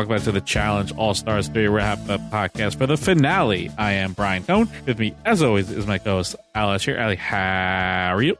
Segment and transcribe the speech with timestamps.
[0.00, 3.70] Welcome back to the Challenge All Stars 3 Wrap Up Podcast for the finale.
[3.76, 4.66] I am Brian Cohen.
[4.86, 6.98] With me, as always, is my co host, Ali Lasher.
[6.98, 8.38] Ali, how are you?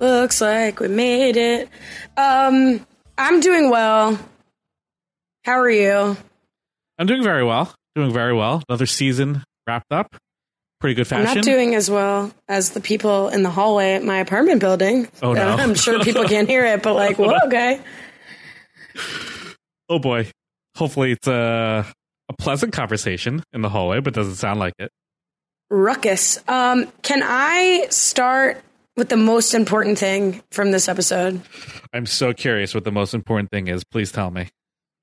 [0.00, 1.68] Looks like we made it.
[2.16, 2.84] Um,
[3.16, 4.18] I'm doing well.
[5.44, 6.16] How are you?
[6.98, 7.72] I'm doing very well.
[7.94, 8.64] Doing very well.
[8.68, 10.16] Another season wrapped up.
[10.80, 11.28] Pretty good fashion.
[11.28, 15.06] I'm not doing as well as the people in the hallway at my apartment building.
[15.22, 15.46] Oh, no.
[15.60, 17.80] I'm sure people can't hear it, but like, well, okay.
[19.88, 20.26] oh, boy.
[20.80, 21.84] Hopefully, it's a,
[22.30, 24.90] a pleasant conversation in the hallway, but doesn't sound like it.
[25.68, 26.38] Ruckus.
[26.48, 28.62] Um, can I start
[28.96, 31.42] with the most important thing from this episode?
[31.92, 33.84] I'm so curious what the most important thing is.
[33.84, 34.48] Please tell me.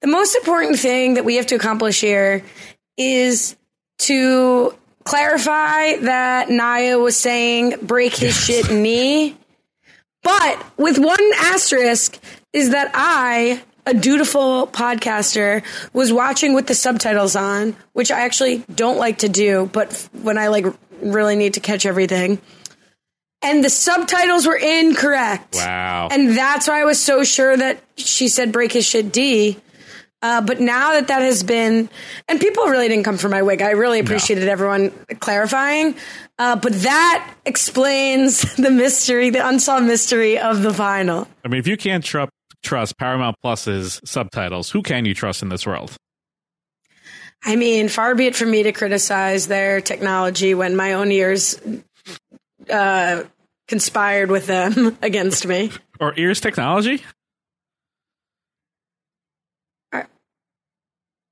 [0.02, 2.44] The most important thing that we have to accomplish here
[2.98, 3.56] is
[4.00, 4.74] to
[5.04, 9.38] clarify that Nia was saying break his shit knee.
[10.24, 12.18] But with one asterisk
[12.52, 18.60] is that I, a dutiful podcaster, was watching with the subtitles on, which I actually
[18.76, 20.66] don't like to do, but when I like
[21.02, 22.40] really need to catch everything.
[23.42, 25.56] And the subtitles were incorrect.
[25.56, 26.10] Wow.
[26.12, 29.58] And that's why I was so sure that she said break his shit D.
[30.22, 31.90] Uh, but now that that has been,
[32.28, 33.62] and people really didn't come for my wig.
[33.62, 35.96] I really appreciated everyone clarifying.
[36.40, 41.28] Uh, but that explains the mystery, the unsolved mystery of the final.
[41.46, 42.28] I mean, if you can't tru-
[42.64, 45.96] trust Paramount Plus's subtitles, who can you trust in this world?
[47.44, 51.60] I mean, far be it from me to criticize their technology when my own ears
[52.70, 53.24] uh,
[53.68, 55.72] conspired with them against me.
[56.00, 57.02] Or Ears Technology?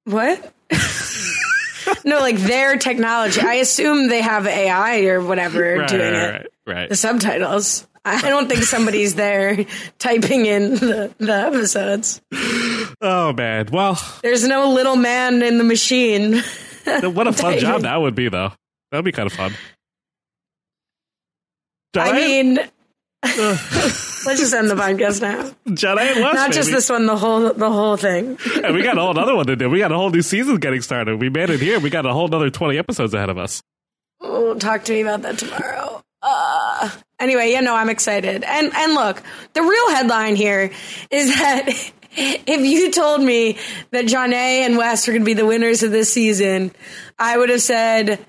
[0.05, 0.53] What?
[2.05, 3.41] no, like their technology.
[3.41, 6.51] I assume they have AI or whatever Right, doing right, it.
[6.67, 6.89] right, right.
[6.89, 7.87] The subtitles.
[8.05, 9.65] I don't think somebody's there
[9.97, 12.21] typing in the, the episodes.
[13.01, 13.67] Oh, man.
[13.71, 16.43] Well, There's no little man in the machine.
[16.85, 18.53] what a fun job that would be, though.
[18.91, 19.53] That would be kind of fun.
[21.97, 22.55] I mean,
[23.23, 25.49] let's just end the podcast now.
[25.67, 26.75] Jedi West, Not just baby.
[26.75, 28.37] this one, the whole the whole thing.
[28.63, 29.69] And we got a whole other one to do.
[29.69, 31.19] We got a whole new season getting started.
[31.21, 31.79] We made it here.
[31.79, 33.61] We got a whole other 20 episodes ahead of us.
[34.21, 35.94] Oh, talk to me about that tomorrow.
[37.19, 38.43] Anyway, yeah, no, I'm excited.
[38.43, 39.21] And and look,
[39.53, 40.71] the real headline here
[41.09, 41.67] is that
[42.17, 43.57] if you told me
[43.91, 46.71] that Jonna and Wes were going to be the winners of this season,
[47.17, 48.23] I would have said,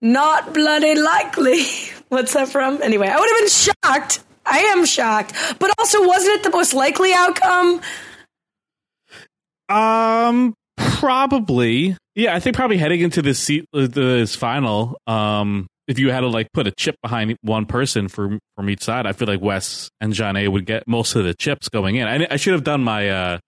[0.00, 1.64] not bloody likely.
[2.08, 2.82] What's that from?
[2.82, 4.24] Anyway, I would have been shocked.
[4.44, 5.34] I am shocked.
[5.58, 7.80] But also, wasn't it the most likely outcome?
[9.68, 11.96] Um, probably.
[12.16, 14.98] Yeah, I think probably heading into this seat, uh, this final.
[15.06, 18.84] Um, if you had to like put a chip behind one person from from each
[18.84, 22.06] side, I feel like Wes and Jonna would get most of the chips going in.
[22.06, 23.38] I, I should have done my, uh,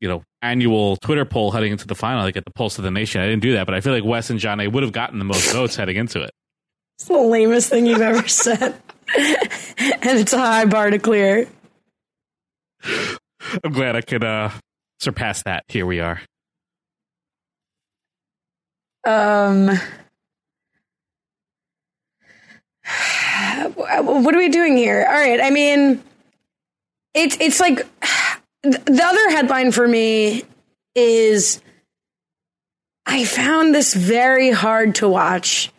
[0.00, 2.92] you know, annual Twitter poll heading into the final, like at the Pulse of the
[2.92, 3.20] Nation.
[3.20, 5.24] I didn't do that, but I feel like Wes and Jonna would have gotten the
[5.24, 6.30] most votes heading into it.
[6.98, 8.80] It's the lamest thing you've ever said.
[9.16, 11.48] and it's a high bar to clear.
[13.64, 14.50] I'm glad I could uh,
[15.00, 15.64] surpass that.
[15.66, 16.20] Here we are.
[19.04, 19.70] Um,
[23.74, 25.04] what are we doing here?
[25.06, 25.40] All right.
[25.40, 26.02] I mean,
[27.14, 27.86] it's it's like
[28.62, 30.42] the other headline for me
[30.94, 31.60] is
[33.04, 35.72] I found this very hard to watch.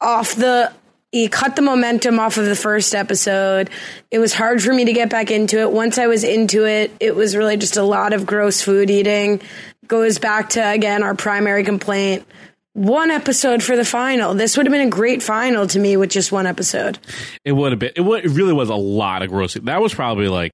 [0.00, 0.72] Off the
[1.12, 3.68] he cut the momentum off of the first episode.
[4.10, 5.70] It was hard for me to get back into it.
[5.70, 9.42] Once I was into it, it was really just a lot of gross food eating.
[9.86, 12.26] Goes back to again our primary complaint.
[12.74, 14.32] One episode for the final.
[14.34, 16.98] This would have been a great final to me with just one episode.
[17.44, 17.92] It would have been.
[17.96, 19.54] It, would, it really was a lot of gross.
[19.54, 20.52] That was probably like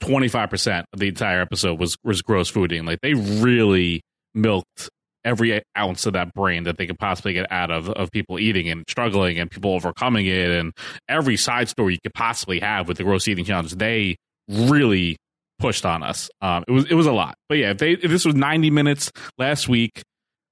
[0.00, 2.86] 25 percent of the entire episode was was gross food eating.
[2.86, 4.00] Like they really
[4.34, 4.88] milked
[5.24, 8.70] every ounce of that brain that they could possibly get out of of people eating
[8.70, 10.72] and struggling and people overcoming it and
[11.08, 13.74] every side story you could possibly have with the gross eating challenge.
[13.74, 14.16] They
[14.48, 15.18] really
[15.58, 16.30] pushed on us.
[16.40, 17.34] Um, it was it was a lot.
[17.48, 20.02] But yeah, if, they, if this was 90 minutes last week,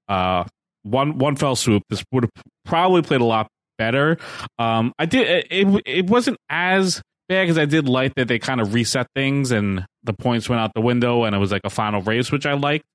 [0.07, 0.43] uh,
[0.89, 3.47] one one fell swoop, this would have probably played a lot
[3.77, 4.17] better.
[4.57, 5.83] Um, I did it.
[5.85, 9.85] It wasn't as bad because I did like that they kind of reset things and
[10.03, 12.53] the points went out the window and it was like a final race, which I
[12.53, 12.85] liked.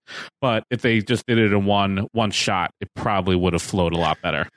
[0.41, 3.93] But if they just did it in one one shot, it probably would have flowed
[3.93, 4.49] a lot better.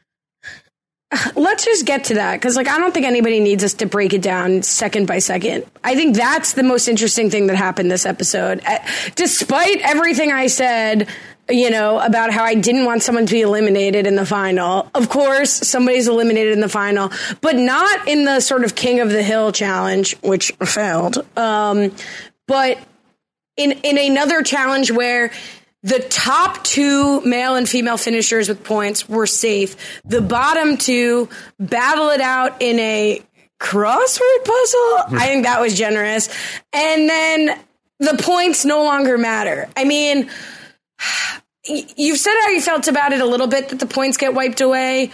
[1.36, 4.14] Let's just get to that because, like, I don't think anybody needs us to break
[4.14, 5.66] it down second by second.
[5.84, 8.62] I think that's the most interesting thing that happened this episode.
[8.66, 8.80] Uh,
[9.16, 11.08] Despite everything I said,
[11.50, 14.90] you know, about how I didn't want someone to be eliminated in the final.
[14.96, 19.10] Of course, somebody's eliminated in the final, but not in the sort of King of
[19.10, 21.26] the Hill challenge, which failed.
[21.38, 21.92] Um,
[22.48, 22.80] but
[23.58, 25.32] in in another challenge where
[25.86, 30.02] the top two male and female finishers with points were safe.
[30.04, 31.30] The bottom two
[31.60, 33.22] battle it out in a
[33.60, 35.20] crossword puzzle.
[35.20, 36.28] I think that was generous.
[36.74, 37.60] And then
[38.00, 39.70] the points no longer matter.
[39.78, 40.28] I mean,
[41.68, 44.62] you've said how you felt about it a little bit that the points get wiped
[44.62, 45.12] away.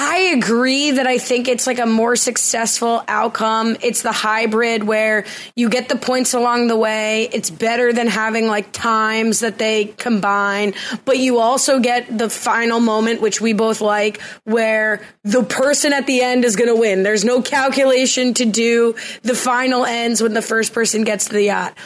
[0.00, 3.76] I agree that I think it's like a more successful outcome.
[3.82, 5.24] It's the hybrid where
[5.56, 7.28] you get the points along the way.
[7.32, 10.74] It's better than having like times that they combine,
[11.04, 16.06] but you also get the final moment, which we both like, where the person at
[16.06, 17.02] the end is going to win.
[17.02, 18.94] There's no calculation to do.
[19.22, 21.76] The final ends when the first person gets to the yacht.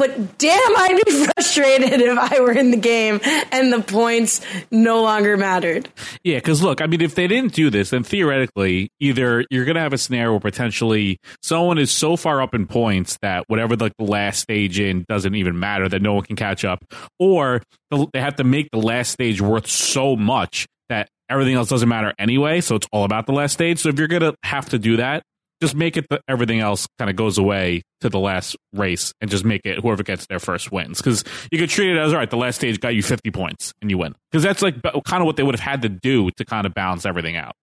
[0.00, 3.20] But damn, I'd be frustrated if I were in the game
[3.52, 5.90] and the points no longer mattered.
[6.24, 9.74] Yeah, because look, I mean, if they didn't do this, then theoretically, either you're going
[9.74, 13.76] to have a scenario where potentially someone is so far up in points that whatever
[13.76, 16.82] like the last stage in doesn't even matter, that no one can catch up,
[17.18, 21.90] or they have to make the last stage worth so much that everything else doesn't
[21.90, 22.62] matter anyway.
[22.62, 23.80] So it's all about the last stage.
[23.80, 25.24] So if you're going to have to do that,
[25.60, 29.30] just make it that everything else kind of goes away to the last race and
[29.30, 30.98] just make it whoever gets there first wins.
[30.98, 33.72] Because you could treat it as all right, the last stage got you 50 points
[33.82, 34.14] and you win.
[34.30, 36.74] Because that's like kind of what they would have had to do to kind of
[36.74, 37.54] balance everything out.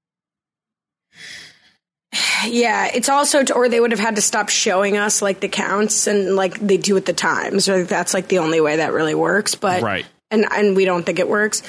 [2.46, 5.50] Yeah, it's also, to, or they would have had to stop showing us like the
[5.50, 7.68] counts and like they do at the times.
[7.68, 9.56] Or that's like the only way that really works.
[9.56, 10.06] But Right.
[10.32, 11.64] and and we don't think it works.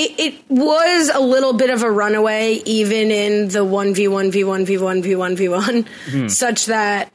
[0.00, 4.30] It, it was a little bit of a runaway, even in the one v one
[4.30, 6.28] v one v one v one v one, hmm.
[6.28, 7.12] such that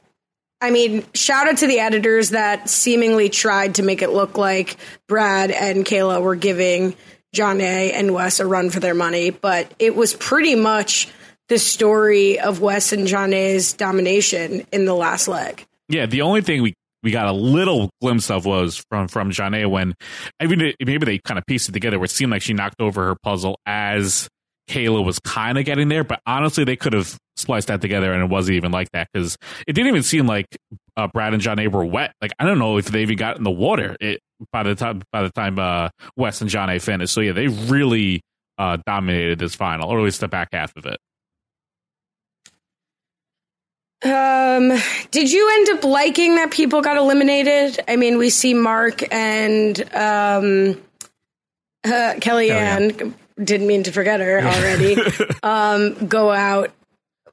[0.64, 4.78] I mean, shout out to the editors that seemingly tried to make it look like
[5.10, 6.96] Brad and Kailah were giving
[7.36, 11.10] Jonna and Wes a run for their money, but it was pretty much
[11.50, 15.66] the story of Wes and Jonna's domination in the last leg.
[15.90, 19.70] Yeah, the only thing we we got a little glimpse of was from from Janae
[19.70, 19.94] when
[20.40, 22.82] I mean maybe they kind of pieced it together where it seemed like she knocked
[22.82, 24.28] over her puzzle as
[24.70, 28.24] Kailah was kind of getting there, but honestly they could have spliced that together and
[28.24, 29.36] it wasn't even like that because
[29.68, 30.46] it didn't even seem like
[30.96, 32.14] uh, Brad and A were wet.
[32.22, 34.20] Like I don't know if they even got in the water it,
[34.52, 37.14] by the time by the time uh, Wes and A finished.
[37.14, 38.22] So yeah, they really
[38.58, 40.98] uh, dominated this final, or at least the back half of it.
[44.04, 44.78] Um,
[45.12, 47.80] did you end up liking that people got eliminated?
[47.88, 50.82] I mean, we see Mark and um,
[51.86, 53.14] uh, Kellyanne.
[53.42, 54.98] Didn't mean to forget her already.
[55.44, 56.72] um, go out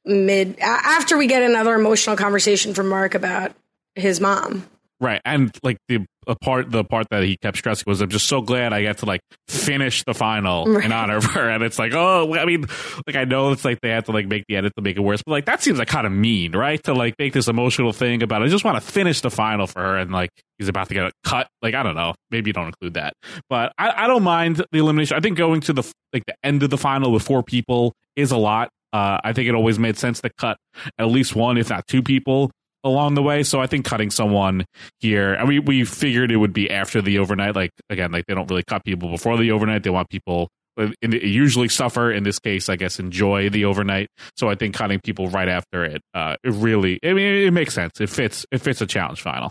[0.04, 3.52] mid after we get another emotional conversation from Mark about
[3.94, 4.66] his mom.
[5.00, 8.26] Right, and like the a part, the part that he kept stressing was, "I'm just
[8.26, 11.78] so glad I got to like finish the final in honor of her." And it's
[11.78, 12.66] like, oh, I mean,
[13.06, 15.00] like I know it's like they had to like make the edit to make it
[15.00, 16.82] worse, but like that seems like kind of mean, right?
[16.84, 19.80] To like make this emotional thing about, I just want to finish the final for
[19.80, 21.48] her, and like he's about to get a cut.
[21.62, 23.14] Like I don't know, maybe you don't include that,
[23.48, 25.16] but I, I don't mind the elimination.
[25.16, 28.30] I think going to the like the end of the final with four people is
[28.30, 28.68] a lot.
[28.92, 30.56] Uh, I think it always made sense to cut
[30.98, 32.50] at least one, if not two people
[32.84, 33.42] along the way.
[33.42, 34.64] So I think cutting someone
[34.98, 37.54] here, and we we figured it would be after the overnight.
[37.54, 39.82] Like again, like they don't really cut people before the overnight.
[39.82, 42.10] They want people in the, usually suffer.
[42.10, 44.08] In this case, I guess enjoy the overnight.
[44.36, 47.74] So I think cutting people right after it, uh, it really, I mean, it makes
[47.74, 48.00] sense.
[48.00, 48.46] It fits.
[48.50, 49.50] It fits a challenge final.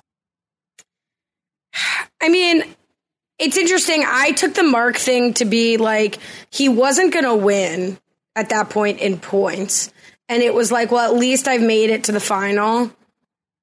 [2.21, 2.63] I mean,
[3.37, 4.03] it's interesting.
[4.05, 6.17] I took the Mark thing to be like
[6.51, 7.97] he wasn't going to win
[8.35, 9.91] at that point in points.
[10.27, 12.91] And it was like, well, at least I've made it to the final.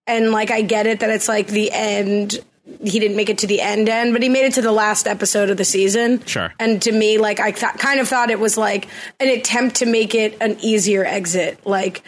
[0.07, 2.39] And like, I get it that it's like the end.
[2.83, 5.07] He didn't make it to the end end, but he made it to the last
[5.07, 6.25] episode of the season.
[6.27, 6.53] Sure.
[6.59, 8.89] And to me, like, I th- kind of thought it was like
[9.21, 11.65] an attempt to make it an easier exit.
[11.67, 12.03] Like,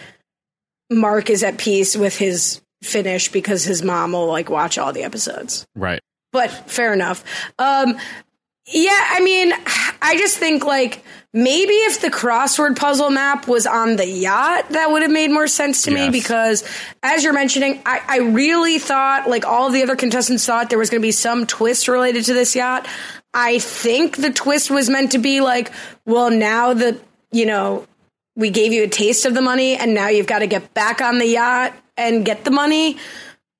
[0.90, 5.02] Mark is at peace with his finish because his mom will like watch all the
[5.02, 6.00] episodes Right.
[6.32, 7.24] but fair enough.
[7.58, 7.98] Um,
[8.70, 9.52] yeah, I mean,
[10.02, 14.90] I just think like maybe if the crossword puzzle map was on the yacht, that
[14.90, 16.64] would have made more sense to me because,
[17.02, 20.90] as you're mentioning, I, I really thought, like all the other contestants thought, there was
[20.90, 22.86] going to be some twist related to this yacht.
[23.32, 25.70] I think the twist was meant to be like,
[26.04, 27.86] well, now that, you know,
[28.36, 31.00] we gave you a taste of the money and now you've got to get back
[31.00, 32.98] on the yacht and get the money.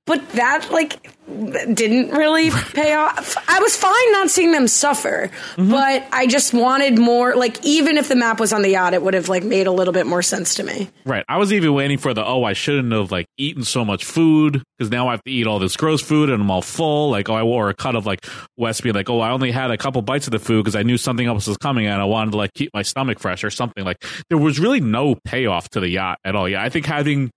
[0.08, 3.36] But that like didn't really pay off.
[3.48, 5.70] I was fine not seeing them suffer, mm-hmm.
[5.70, 9.02] but I just wanted more like even if the map was on the yacht, it
[9.02, 10.88] would have like made a little bit more sense to me.
[11.04, 11.26] Right.
[11.28, 14.62] I was even waiting for the oh, I shouldn't have like eaten so much food
[14.78, 17.10] because now I have to eat all this gross food and I'm all full.
[17.10, 19.70] Like oh, I wore a cut of like Wes being like oh, I only had
[19.70, 22.06] a couple bites of the food because I knew something else was coming and I
[22.06, 23.84] wanted to like keep my stomach fresh or something.
[23.84, 26.48] Like there was really no payoff to the yacht at all.
[26.48, 27.30] Yeah, I think having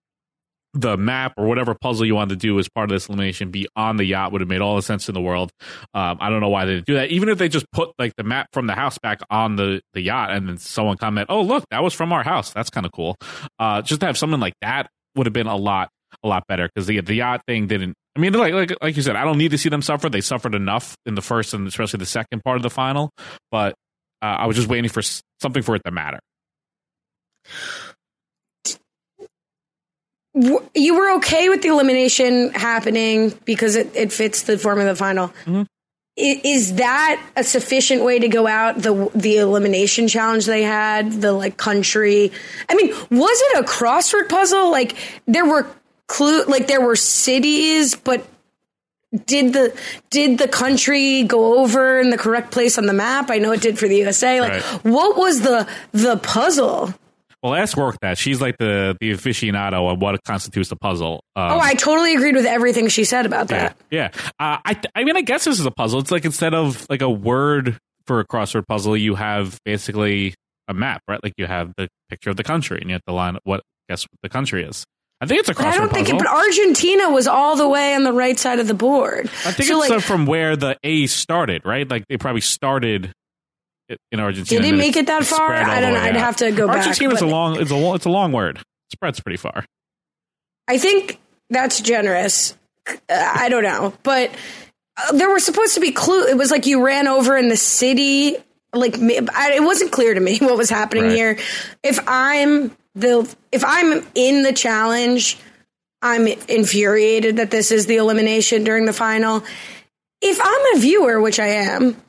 [0.74, 3.68] the map or whatever puzzle you wanted to do as part of this elimination be
[3.76, 5.52] on the yacht would have made all the sense in the world.
[5.94, 7.10] Um, I don't know why they didn't do that.
[7.10, 10.02] Even if they just put like the map from the house back on the, the
[10.02, 12.54] yacht and then someone comment, oh look, that was from our house.
[12.54, 13.18] That's kind of cool.
[13.60, 15.90] Uh, just to have something like that would have been a lot
[16.24, 17.96] a lot better because the the yacht thing didn't.
[18.16, 20.10] I mean, like like like you said, I don't need to see them suffer.
[20.10, 23.12] They suffered enough in the first and especially the second part of the final.
[23.52, 23.74] But
[24.22, 25.02] uh, I was just waiting for
[25.42, 26.20] something for it to matter.
[30.36, 34.86] W- You were okay with the elimination happening because it, it fits the form of
[34.86, 35.28] the final.
[35.46, 35.64] Mm-hmm.
[36.20, 41.12] I- Is that a sufficient way to go out the the elimination challenge they had
[41.22, 42.32] the like country?
[42.70, 44.72] I mean, was it a crossword puzzle?
[44.72, 44.96] Like
[45.28, 45.66] there were
[46.08, 48.26] clue like there were cities, but
[49.26, 49.78] did the
[50.10, 53.30] did the country go over in the correct place on the map?
[53.30, 54.40] I know it did for the USA.
[54.42, 54.64] Like Right.
[54.86, 56.94] what was the the puzzle?
[57.44, 61.24] Well, ask work that she's like the the aficionado on what constitutes a puzzle.
[61.36, 63.76] Um, oh, I totally agreed with everything she said about that.
[63.90, 64.10] yeah.
[64.40, 66.00] Uh, I I mean, I guess this is a puzzle.
[66.00, 70.36] It's like instead of like a word for a crossword puzzle, you have basically
[70.68, 71.24] a map, right?
[71.24, 73.62] Like you have the picture of the country, and you have to line up what
[73.90, 74.86] guess what the country is.
[75.20, 76.20] I think it's a crossword I don't think puzzle.
[76.20, 79.26] it, but Argentina was all the way on the right side of the board.
[79.46, 81.90] I think so it's like, uh, from where the A started, right?
[81.90, 83.14] Like they probably started
[84.12, 84.62] in Argentina.
[84.62, 85.54] Did it make it that far?
[85.54, 86.00] I don't know.
[86.00, 86.22] I'd out.
[86.22, 87.60] have to go back, Argentina's a long.
[87.60, 87.96] It's a long.
[87.96, 88.60] It's a long word.
[88.92, 89.66] Spreads pretty far.
[90.68, 91.20] I think
[91.50, 92.58] that's generous.
[93.10, 94.32] I don't know, but
[94.98, 96.28] uh, there were supposed to be clue.
[96.28, 98.36] It was like you ran over in the city.
[98.74, 101.16] Like I, it wasn't clear to me what was happening Right.
[101.16, 101.40] here.
[101.84, 105.38] If I'm the if I'm in the challenge,
[106.02, 109.44] I'm infuriated that this is the elimination during the final.
[110.22, 112.02] If I'm a viewer, which I am,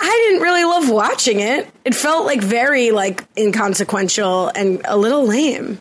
[0.00, 1.68] I didn't really love watching it.
[1.84, 5.80] It felt like very like inconsequential and a little lame.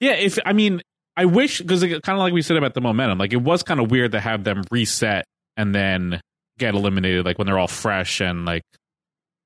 [0.00, 0.82] Yeah, if I mean,
[1.16, 3.80] I wish because kind of like we said about the momentum, like it was kind
[3.80, 5.24] of weird to have them reset
[5.56, 6.20] and then
[6.58, 8.62] get eliminated, like when they're all fresh and like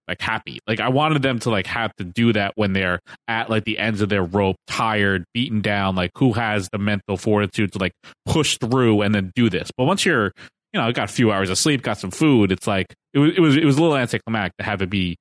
[0.08, 0.58] like happy.
[0.66, 3.78] Like I wanted them to like have to do that when they're at like the
[3.78, 5.94] ends of their rope, tired, beaten down.
[5.94, 7.92] Like who has the mental fortitude to like
[8.26, 9.70] push through and then do this?
[9.76, 10.32] But once you're,
[10.72, 13.18] you know, I got a few hours of sleep, got some food, it's like it
[13.18, 15.16] was it was it was a little anticlimactic to have it be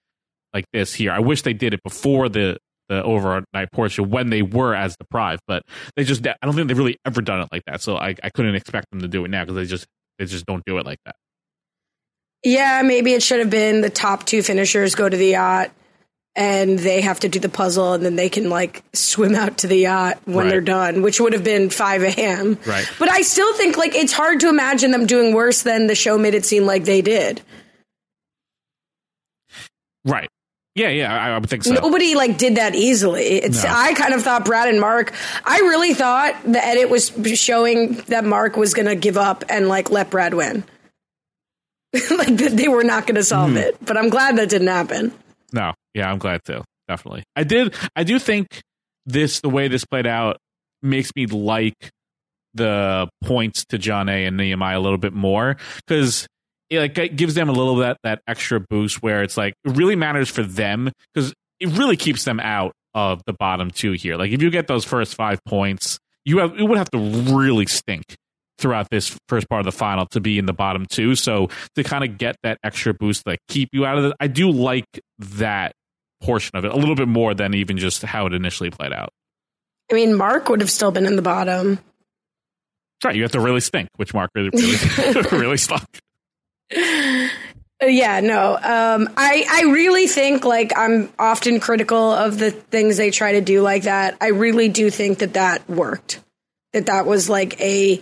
[0.54, 1.12] like this here.
[1.12, 2.58] I wish they did it before the
[2.92, 5.42] the overnight portion when they were as deprived.
[5.48, 5.64] But
[5.96, 7.82] they just I don't think they've really ever done it like that.
[7.82, 9.88] So I, I couldn't expect them to do it now because they just
[10.20, 11.16] they just don't do it like that.
[12.44, 15.72] Yeah, maybe it should have been the top two finishers go to the yacht
[16.36, 19.68] and they have to do the puzzle and then they can like swim out to
[19.68, 20.50] the yacht when Right.
[20.50, 22.58] they're done, which would have been 5 a.m.
[22.66, 22.90] Right.
[23.00, 26.18] But I still think like it's hard to imagine them doing worse than the show
[26.18, 27.42] made it seem like they did.
[30.06, 30.30] Right.
[30.74, 31.74] Yeah, yeah, I, I would think so.
[31.74, 33.24] Nobody like did that easily.
[33.26, 33.70] It's No.
[33.74, 35.12] I kind of thought Brad and Mark.
[35.44, 39.68] I really thought the edit was showing that Mark was going to give up and
[39.68, 40.64] like let Brad win.
[41.94, 43.58] like that they were not going to solve Hmm.
[43.58, 43.86] it.
[43.86, 45.12] But I'm glad that didn't happen.
[45.54, 46.64] No, yeah, I'm glad too.
[46.88, 47.76] Definitely, I did.
[47.96, 48.62] I do think
[49.06, 50.38] this the way this played out
[50.82, 51.92] makes me like
[52.54, 56.28] the points to Jonna and Nehemiah a little bit more because
[56.70, 59.72] it like it gives them a little that that extra boost where it's like it
[59.76, 64.18] really matters for them because it really keeps them out of the bottom two here.
[64.18, 67.66] Like if you get those first five points, you have it would have to really
[67.66, 68.16] stink
[68.62, 71.16] throughout this first part of the final to be in the bottom two.
[71.16, 74.28] So to kind of get that extra boost, like keep you out of it, I
[74.28, 74.86] do like
[75.20, 75.74] that
[76.22, 79.10] portion of it a little bit more than even just how it initially played out.
[79.92, 81.76] I mean, Mark would have still been in the bottom.
[81.76, 83.16] That's right.
[83.16, 85.84] You have to really stink, which Mark really, really, really stunk.
[86.76, 87.28] Uh,
[87.88, 88.54] Yeah, no.
[88.56, 93.42] Um, I I really think like I'm often critical of the things they try to
[93.42, 94.18] do like that.
[94.22, 96.20] I really do think that that worked.
[96.74, 98.02] That that was like a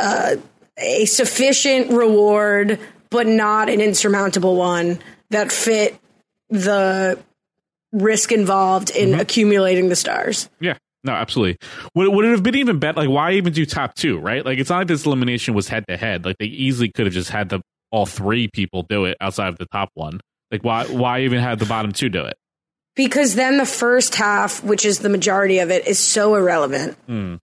[0.00, 0.36] uh,
[0.78, 2.80] a sufficient reward,
[3.10, 4.98] but not an insurmountable one
[5.30, 5.96] that fit
[6.48, 7.18] the
[7.92, 10.48] risk involved in accumulating the stars.
[10.60, 10.76] Yeah.
[11.02, 11.56] No, absolutely.
[11.94, 13.00] Would, would it have been even better?
[13.00, 14.44] Like, why even do top two, right?
[14.44, 16.24] Like, it's not like this elimination was head to head.
[16.26, 19.58] Like, they easily could have just had the all three people do it outside of
[19.58, 20.20] the top one.
[20.50, 22.36] Like, why why even have the bottom two do it?
[22.96, 26.96] Because then the first half, which is the majority of it, is so irrelevant.
[27.06, 27.36] Hmm.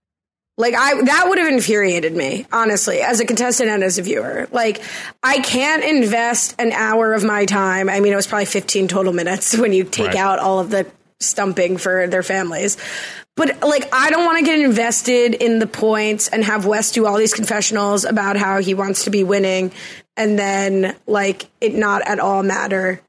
[0.57, 4.47] Like I that would have infuriated me, honestly, as a contestant and as a viewer.
[4.51, 4.81] Like
[5.21, 7.89] I can't invest an hour of my time.
[7.89, 10.15] I mean, it was probably 15 total minutes when you take Right.
[10.15, 10.87] out all of the
[11.19, 12.77] stumping for their families.
[13.35, 17.05] But like I don't want to get invested in the points and have Wes do
[17.05, 19.71] all these confessionals about how he wants to be winning
[20.15, 22.99] and then like it not at all matter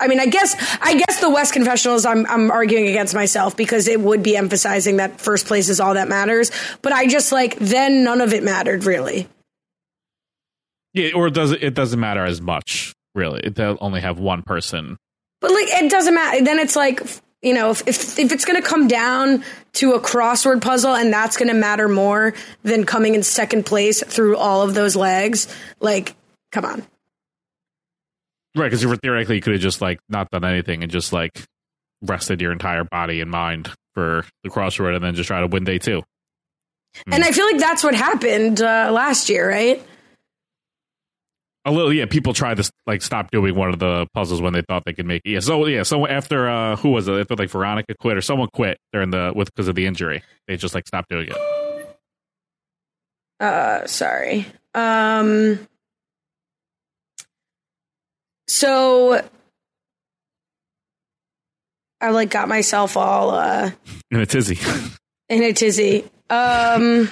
[0.00, 3.86] I mean, I guess I guess the Wes confessionals I'm I'm arguing against myself because
[3.86, 6.50] it would be emphasizing that first place is all that matters.
[6.80, 9.28] But I just like then none of it mattered really.
[10.94, 11.62] Yeah, or does it?
[11.62, 13.50] It doesn't matter as much, really.
[13.50, 14.96] They'll only have one person.
[15.40, 16.42] But like it doesn't matter.
[16.42, 17.02] Then it's like
[17.42, 19.44] you know if if, if it's going to come down
[19.74, 24.02] to a crossword puzzle and that's going to matter more than coming in second place
[24.02, 25.46] through all of those legs,
[25.80, 26.14] like
[26.52, 26.86] come on.
[28.56, 31.12] Right, because you were theoretically, you could have just like not done anything and just
[31.12, 31.44] like
[32.02, 35.64] rested your entire body and mind for the crossroad, and then just try to win
[35.64, 36.02] day two.
[37.10, 39.84] And I feel like that's what happened uh, last year, right?
[41.64, 42.04] A little, yeah.
[42.06, 45.06] People tried to like stop doing one of the puzzles when they thought they could
[45.06, 45.30] make it.
[45.30, 47.14] Yeah, so yeah, so after uh who was it?
[47.14, 50.56] After like Veronica quit or someone quit during the with because of the injury, they
[50.56, 51.36] just like stopped doing it.
[53.40, 55.58] uh sorry um
[58.54, 59.20] so
[62.00, 63.70] i like got myself all uh
[64.12, 64.58] In a tizzy.
[65.28, 67.10] in a tizzy um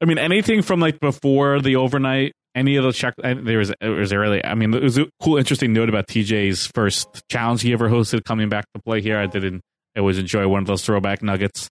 [0.00, 3.14] I mean, anything from like before the overnight, any of the check.
[3.16, 6.06] There was, there was a really, I mean, it was a cool, interesting note about
[6.06, 9.18] TJ's first challenge he ever hosted coming back to play here.
[9.18, 9.62] I didn't,
[9.96, 11.68] I always enjoy one of those throwback nuggets.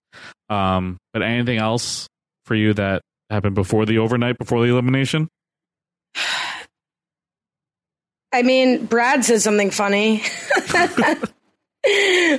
[0.48, 2.08] Um, but anything else
[2.46, 5.28] for you that happened before the overnight, before the elimination?
[8.36, 10.22] i mean brad said something funny.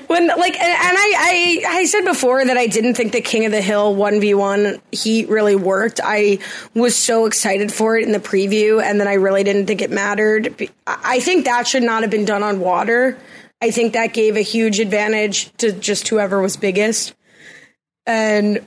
[0.08, 3.54] When like and, I, I i said before that i didn't think the king of
[3.54, 6.02] the hill 1v1 heat really worked.
[6.04, 6.40] I
[6.74, 9.90] was so excited for it in the preview and then i really didn't think it
[9.90, 10.70] mattered.
[10.86, 13.18] I think that should not have been done on water.
[13.62, 17.16] I think that gave a huge advantage to just whoever was biggest.
[18.06, 18.66] And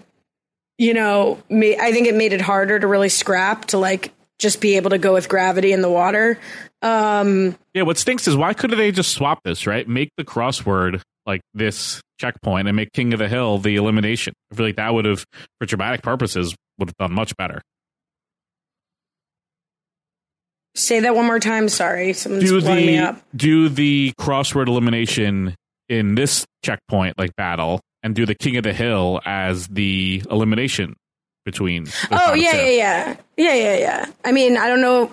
[0.78, 4.76] you know i think it made it harder to really scrap to like just be
[4.76, 6.38] able to go with gravity in the water
[6.82, 9.86] um Yeah, what stinks is why couldn't they just swap this, right?
[9.86, 14.32] Make the crossword like this checkpoint and make King of the Hill the elimination.
[14.50, 15.24] I feel like that would have,
[15.58, 17.60] for dramatic purposes, would have done much better.
[20.74, 21.68] Say that one more time.
[21.68, 23.20] Sorry, someone's do blowing me up.
[23.34, 25.54] do the crossword elimination
[25.88, 30.94] in this checkpoint like battle and do the king of the hill as the elimination
[31.44, 34.06] between the Oh yeah, yeah, yeah, yeah, yeah, yeah.
[34.24, 35.12] I mean, I don't know.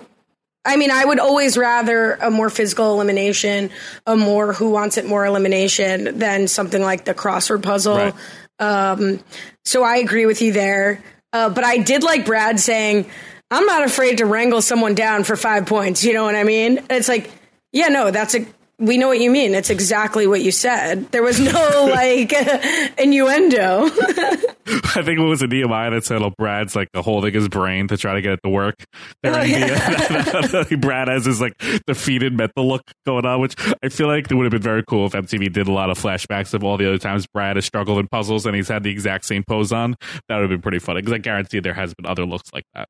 [0.64, 3.70] I mean, I would always rather a more physical elimination,
[4.06, 7.96] a more who wants it more elimination than something like the crossword puzzle.
[7.96, 8.14] Right.
[8.58, 9.20] Um,
[9.64, 11.02] so I agree with you there.
[11.32, 13.06] Uh, but I did like Brad saying,
[13.50, 16.04] I'm not afraid to wrangle someone down for five points.
[16.04, 16.80] You know what I mean?
[16.90, 17.30] It's like,
[17.72, 18.46] yeah, no, that's a,
[18.80, 19.54] we know what you mean.
[19.54, 21.10] It's exactly what you said.
[21.10, 22.32] There was no like
[22.98, 23.84] innuendo.
[23.90, 27.96] I think it was a Nehemiah that said, oh, Brad's like holding his brain to
[27.96, 28.76] try to get it to work.
[29.24, 31.54] Oh, the- Brad has his like
[31.86, 35.06] defeated mental look going on, which I feel like it would have been very cool
[35.06, 37.98] if MTV did a lot of flashbacks of all the other times Brad has struggled
[37.98, 39.96] in puzzles and he's had the exact same pose on.
[40.28, 42.64] That would have been pretty funny because I guarantee there has been other looks like
[42.74, 42.88] that.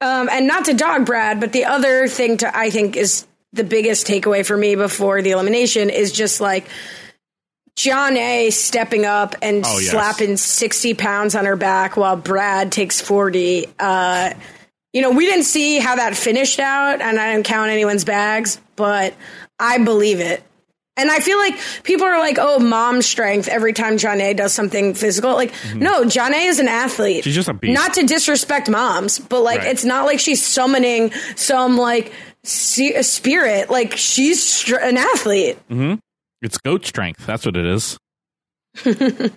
[0.00, 3.64] Um, and not to dog Brad, but the other thing to I think is the
[3.64, 6.66] biggest takeaway for me before the elimination is just like
[7.76, 9.90] Jonna stepping up and Oh, yes.
[9.90, 13.66] slapping sixty pounds on her back while Brad takes forty.
[13.78, 14.34] Uh,
[14.92, 18.60] you know, we didn't see how that finished out, and I didn't count anyone's bags,
[18.76, 19.14] but
[19.58, 20.42] I believe it.
[20.98, 24.92] And I feel like people are like, "Oh, mom strength." Every time Jonna does something
[24.92, 27.20] physical, like, no, Jonna is an athlete.
[27.20, 27.24] Mm-hmm.
[27.24, 27.72] She's just a beast.
[27.72, 29.68] Not to disrespect moms, but like, Right.
[29.68, 32.12] it's not like she's summoning some like
[32.44, 33.70] spirit.
[33.70, 35.58] Like, she's str- an athlete.
[36.40, 37.24] It's goat strength.
[37.26, 37.98] That's what it is.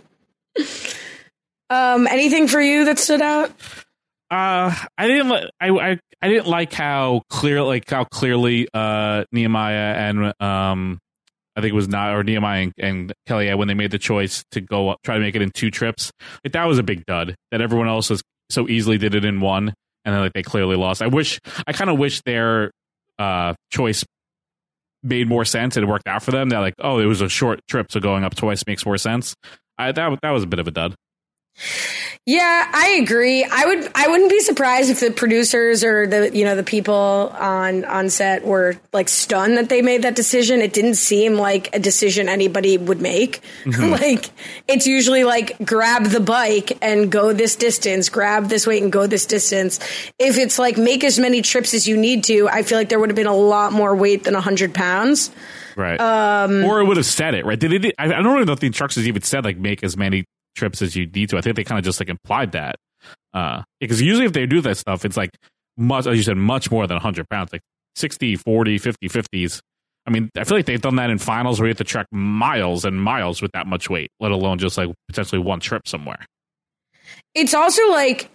[1.70, 3.50] Um, anything for you that stood out?
[4.30, 5.30] Uh, I didn't.
[5.30, 11.00] li- I, I I didn't like how clear, like how clearly, uh, Nehemiah and um,
[11.56, 14.44] I think it was not or Nehemiah and, and Kelly when they made the choice
[14.52, 16.12] to go up, try to make it in two trips.
[16.44, 17.36] Like that was a big dud.
[17.52, 19.74] That everyone else was so easily did it in one,
[20.06, 21.02] and then like they clearly lost.
[21.02, 21.40] I wish.
[21.66, 22.72] I kind of wish their
[23.20, 24.04] uh choice
[25.04, 26.50] made more sense and it worked out for them.
[26.50, 29.36] They're like, oh, it was a short trip, so going up twice makes more sense.
[29.78, 30.96] I that that was a bit of a dud.
[32.28, 33.44] Yeah, I agree.
[33.44, 36.96] I would I wouldn't be surprised if the producers or the you know the people
[36.96, 40.60] on on set were like stunned that they made that decision.
[40.62, 43.42] It didn't seem like a decision anybody would make.
[43.80, 44.32] like
[44.68, 49.06] it's usually like grab the bike and go this distance, grab this weight and go
[49.06, 49.80] this distance.
[50.18, 53.00] If it's like make as many trips as you need to, I feel like there
[53.00, 55.30] would have been a lot more weight than 100 pounds.
[55.76, 56.00] Right.
[56.00, 57.60] Um, or it would have said it, right?
[57.60, 57.94] Did it?
[58.00, 60.82] I I don't really know if the instructions even said like make as many trips
[60.82, 61.38] as you need to.
[61.38, 62.76] I think they kind of just like implied that.
[63.34, 65.32] Uh, because usually if they do that stuff, it's like
[65.78, 67.62] much, as you said, much more than 100 pounds, like
[67.96, 69.60] 60, 40, 50, 50s.
[70.08, 72.08] I mean, I feel like they've done that in finals where you have to trek
[72.12, 76.26] miles and miles with that much weight, let alone just like potentially one trip somewhere.
[77.34, 78.30] it's also like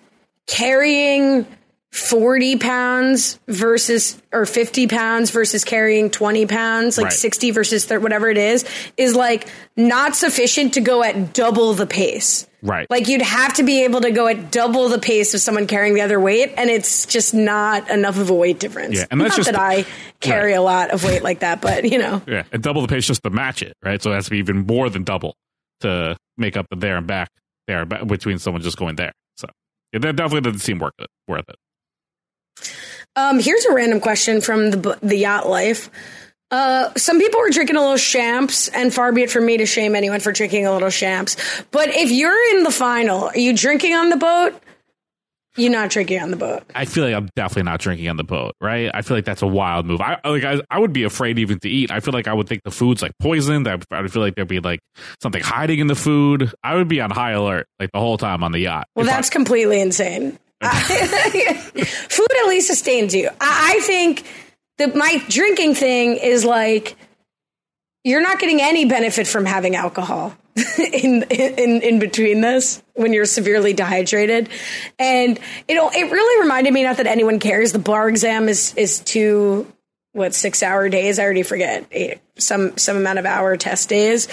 [0.47, 1.47] carrying
[1.93, 7.13] 40 pounds versus or 50 pounds versus carrying 20 pounds like Right.
[7.13, 8.65] 60 versus 30, whatever it is
[8.97, 12.87] is like not sufficient to go at double the pace Right.
[12.91, 15.95] like you'd have to be able to go at double the pace of someone carrying
[15.95, 19.31] the other weight and it's just not enough of a weight difference Yeah, and that's
[19.31, 19.85] not just- that i
[20.21, 20.59] carry Right.
[20.59, 22.45] a lot of weight like that but you know Yeah.
[22.53, 24.01] And double the pace just to match it, right?
[24.01, 25.35] So it has to be even more than double
[25.81, 27.31] to make up the there and back
[27.67, 29.13] there between someone just going there.
[29.39, 29.49] So
[29.93, 31.09] yeah, that definitely doesn't seem worth it.
[31.27, 31.57] Worth it.
[33.17, 35.91] Um, here's a random question from the the yacht life.
[36.53, 39.67] Uh, some people were drinking a little champs, and far be it from me to
[39.67, 41.37] shame anyone for drinking a little champs.
[41.71, 44.61] But if you're in the final, are you drinking on the boat?
[45.57, 46.63] You're not drinking on the boat.
[46.77, 48.89] I feel like I'm definitely not drinking on the boat, right?
[48.95, 50.01] I feel like that's a wild move.
[50.01, 51.91] I like I, I would be afraid even to eat.
[51.91, 53.67] I feel like I would think the food's like poisoned.
[53.69, 54.79] I, I would feel like there'd be like
[55.21, 56.53] something hiding in the food.
[56.63, 58.87] I would be on high alert like the whole time on the yacht.
[58.95, 60.39] Well, If I- that's completely insane.
[62.09, 63.29] Food at least sustains you.
[63.41, 64.25] I, I think
[64.79, 66.97] that my drinking thing is like
[68.05, 70.35] you're not getting any benefit from having alcohol
[70.79, 74.49] in in in between this when you're severely dehydrated,
[74.99, 77.73] and it it really reminded me not that anyone cares.
[77.73, 79.71] The bar exam is is two
[80.13, 81.19] what six hour days?
[81.19, 84.29] I already forget eight, some some amount of hour test days,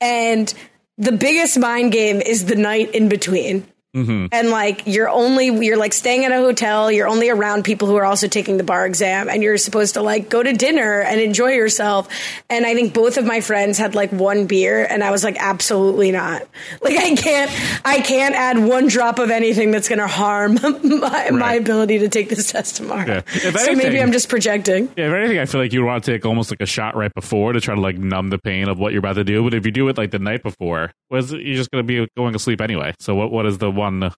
[0.00, 0.52] and
[0.98, 4.28] the biggest mind game is the night in between Mm-hmm.
[4.32, 7.96] and like you're only you're like staying at a hotel you're only around people who
[7.96, 11.20] are also taking the bar exam and you're supposed to like go to dinner and
[11.20, 12.08] enjoy yourself
[12.48, 15.36] and i think both of my friends had like one beer and i was like
[15.38, 16.40] absolutely not
[16.80, 17.50] like i can't
[17.84, 22.08] i can't add one drop of anything that's going to harm my, my ability to
[22.08, 23.22] take this test tomorrow Yeah.
[23.26, 26.12] If so maybe i'm just projecting Yeah, if anything, I feel like you want to
[26.12, 28.78] take almost like a shot right before to try to like numb the pain of
[28.78, 29.42] what you're about to do.
[29.42, 32.08] But if you do it like the night before, was you're just going to be
[32.16, 32.94] going to sleep anyway.
[32.98, 34.12] So what what does the one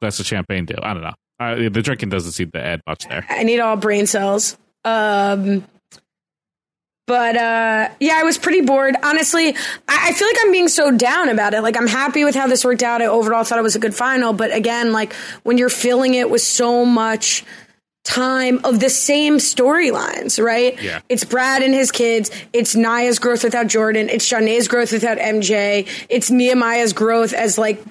[0.00, 0.74] glass of champagne do?
[0.82, 1.14] I don't know.
[1.40, 3.24] Uh, the drinking doesn't seem to add much there.
[3.28, 4.56] I need all brain cells.
[4.84, 5.64] Um,
[7.06, 8.94] but uh, yeah, I was pretty bored.
[9.02, 9.48] Honestly,
[9.88, 11.62] I, I feel like I'm being so down about it.
[11.62, 13.00] Like I'm happy with how this worked out.
[13.00, 14.32] I overall thought it was a good final.
[14.32, 17.44] But again, like when you're filling it with so much
[18.04, 20.80] time of the same storylines, right?
[20.82, 21.00] Yeah.
[21.08, 22.30] It's Brad and his kids.
[22.52, 24.08] It's Naya's growth without Jordan.
[24.08, 25.88] It's Shanae's growth without MJ.
[26.08, 27.82] It's Nehemiah's growth as like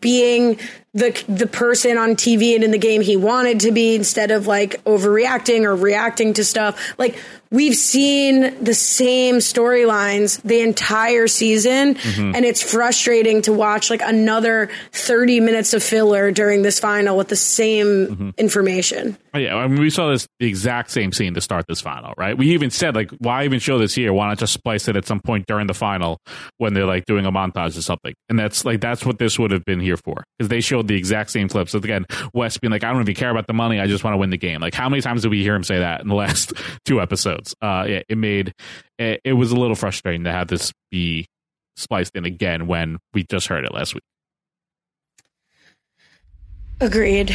[0.00, 0.58] being
[0.94, 4.46] the the person on TV and in the game he wanted to be instead of
[4.46, 6.94] like overreacting or reacting to stuff.
[6.98, 7.18] Like
[7.50, 12.34] we've seen the same storylines the entire season Mm-hmm.
[12.34, 17.28] and it's frustrating to watch like another 30 minutes of filler during this final with
[17.28, 18.30] the same Mm-hmm.
[18.38, 19.16] information.
[19.34, 22.14] Oh, yeah, I mean, we saw this the exact same scene to start this final,
[22.16, 22.36] right?
[22.38, 24.12] We even said like, why even show this here?
[24.12, 26.18] Why not just splice it at some point during the final
[26.58, 28.14] when they're like doing a montage or something?
[28.28, 30.96] And that's like that's what this would have been here for because they showed the
[30.96, 31.72] exact same clips.
[31.72, 34.14] So again, Wes being like, I don't even care about the money, I just want
[34.14, 34.60] to win the game.
[34.60, 36.52] Like, how many times did we hear him say that in the last
[36.84, 37.54] two episodes?
[37.60, 38.54] Uh, yeah, it made
[38.98, 41.26] it, it was a little frustrating to have this be
[41.76, 44.04] spliced in again when we just heard it last week.
[46.80, 47.34] Agreed.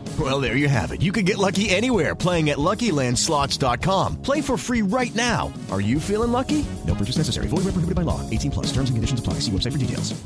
[0.19, 1.01] Well, there you have it.
[1.01, 4.21] You can get lucky anywhere playing at LuckyLandSlots.com.
[4.21, 5.53] Play for free right now.
[5.71, 6.65] Are you feeling lucky?
[6.85, 7.47] No purchase necessary.
[7.47, 8.19] Void where prohibited by law.
[8.29, 8.67] 18 plus.
[8.67, 9.35] Terms and conditions apply.
[9.35, 10.21] See website for details.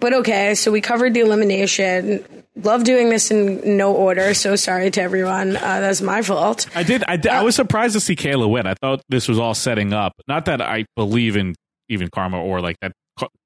[0.00, 2.24] But okay, so we covered the elimination.
[2.54, 4.32] Love doing this in no order.
[4.32, 5.56] So sorry to everyone.
[5.56, 6.68] Uh, that's my fault.
[6.74, 7.02] I did.
[7.08, 8.66] I, did, I was surprised to see Kailah win.
[8.66, 10.12] I thought this was all setting up.
[10.28, 11.54] Not that I believe in
[11.88, 12.92] even karma or like that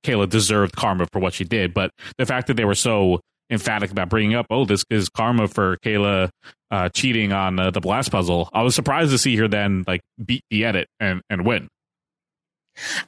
[0.05, 3.21] Kailah deserved karma for what she did, but the fact that they were so
[3.53, 6.31] emphatic about bringing up, oh, this is karma for Kailah
[6.71, 8.49] uh, cheating on uh, the blast puzzle.
[8.53, 11.69] I was surprised to see her then like beat the edit and and win.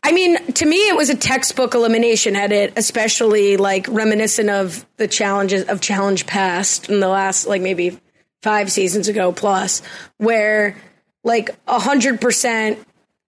[0.03, 5.09] I mean, to me, it was a textbook elimination edit, especially like reminiscent of the
[5.09, 7.99] challenges of Challenge Past in the last, like maybe
[8.43, 9.81] five seasons ago plus,
[10.19, 10.77] where
[11.25, 12.79] like a hundred percent.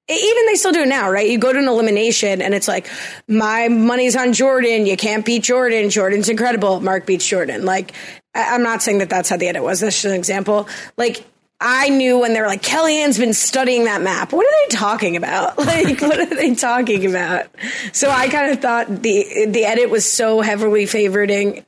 [0.09, 1.29] Even they still do it now, right?
[1.29, 2.89] You go to an elimination and it's like,
[3.27, 4.87] my money's on Jordan.
[4.87, 5.91] You can't beat Jordan.
[5.91, 6.81] Jordan's incredible.
[6.81, 7.65] Mark beats Jordan.
[7.65, 7.93] Like,
[8.33, 9.81] I'm not saying that that's how the edit was.
[9.81, 10.69] That's just an example.
[10.97, 11.25] Like,
[11.61, 14.33] I knew when they were like, Kellyanne's been studying that map.
[14.33, 15.57] What are they talking about?
[15.67, 17.47] Like, what are they talking about?
[17.93, 21.65] So I kind of thought the the edit was so heavily favoring,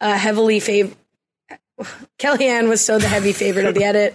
[0.00, 0.94] uh, heavily fav.
[2.18, 4.14] Kellyanne was so the heavy favorite of the edit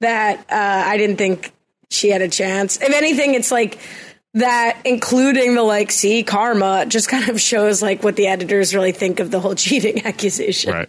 [0.00, 1.52] that uh, I didn't think
[1.90, 2.80] she had a chance.
[2.80, 3.78] If anything, it's like
[4.34, 8.92] that, including the like, see, karma, just kind of shows like what the editors really
[8.92, 10.72] think of the whole cheating accusation.
[10.72, 10.88] Right.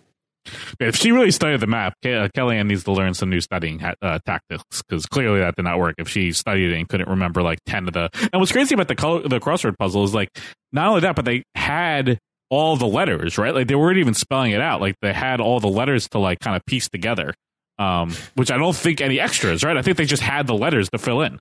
[0.79, 3.93] If she really studied the map, uh, Kellyanne needs to learn some new studying ha-
[4.01, 5.95] uh, tactics because clearly that did not work.
[5.99, 8.87] If she studied it and couldn't remember like ten of the, and what's crazy about
[8.87, 10.29] the color, the crossword puzzle is like
[10.71, 12.17] not only that, but they had
[12.49, 13.53] all the letters right.
[13.53, 14.81] Like they weren't even spelling it out.
[14.81, 17.33] Like they had all the letters to like kind of piece together.
[17.82, 19.76] Um, which I don't think any extras, right?
[19.78, 21.39] I think they just had the letters to fill in.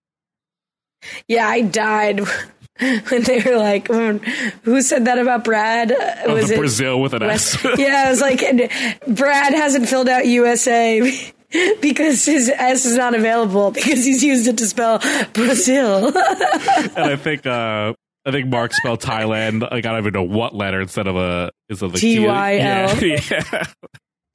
[1.29, 2.21] Yeah, I died
[2.79, 7.01] when they were like, "Who said that about Brad?" Uh, Oh, Was the it Brazil
[7.01, 7.79] with an West- S.
[7.79, 8.69] yeah, I was like, and
[9.17, 11.01] Brad hasn't filled out USA
[11.83, 14.99] because his S is not available because he's used it to spell
[15.33, 16.07] Brazil.
[16.09, 17.93] and I think uh
[18.27, 19.63] I think Mark spelled Thailand.
[19.63, 22.97] Like I don't even know what letter instead of a is it like T-Y-L.
[23.05, 23.65] Yeah, yeah.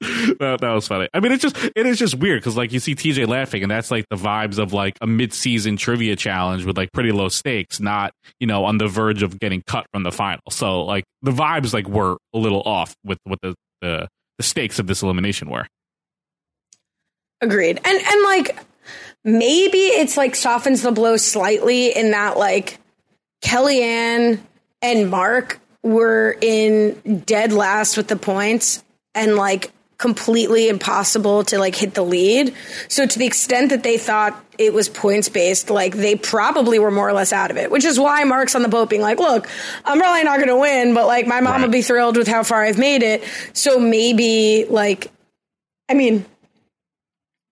[0.40, 1.08] that, that was funny.
[1.14, 3.70] I mean, it's just it is just weird because like you see TJ laughing, and
[3.70, 7.80] that's like the vibes of like a mid-season trivia challenge with like pretty low stakes,
[7.80, 10.42] not you know on the verge of getting cut from the final.
[10.50, 14.78] So like the vibes like were a little off with what the the, the stakes
[14.78, 15.66] of this elimination were.
[17.40, 17.80] Agreed.
[17.82, 18.58] And and like
[19.24, 22.78] maybe it's like softens the blow slightly in that like
[23.42, 24.40] Kellyanne
[24.82, 28.82] and Mark were in dead last with the points
[29.14, 32.54] and like completely impossible to like hit the lead.
[32.88, 36.90] So to the extent that they thought it was points based, like they probably were
[36.90, 39.18] more or less out of it, which is why Mark's on the boat being like,
[39.18, 39.48] look,
[39.84, 41.62] I'm probably not going to win, but like my mom Right.
[41.62, 43.24] will be thrilled with how far I've made it.
[43.54, 45.10] So maybe like,
[45.88, 46.26] I mean,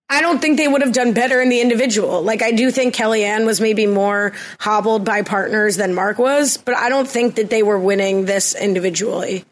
[0.07, 2.21] I don't think they would have done better in the individual.
[2.21, 6.75] Like I do think Kellyanne was maybe more hobbled by partners than Mark was, but
[6.75, 9.45] I don't think that they were winning this individually.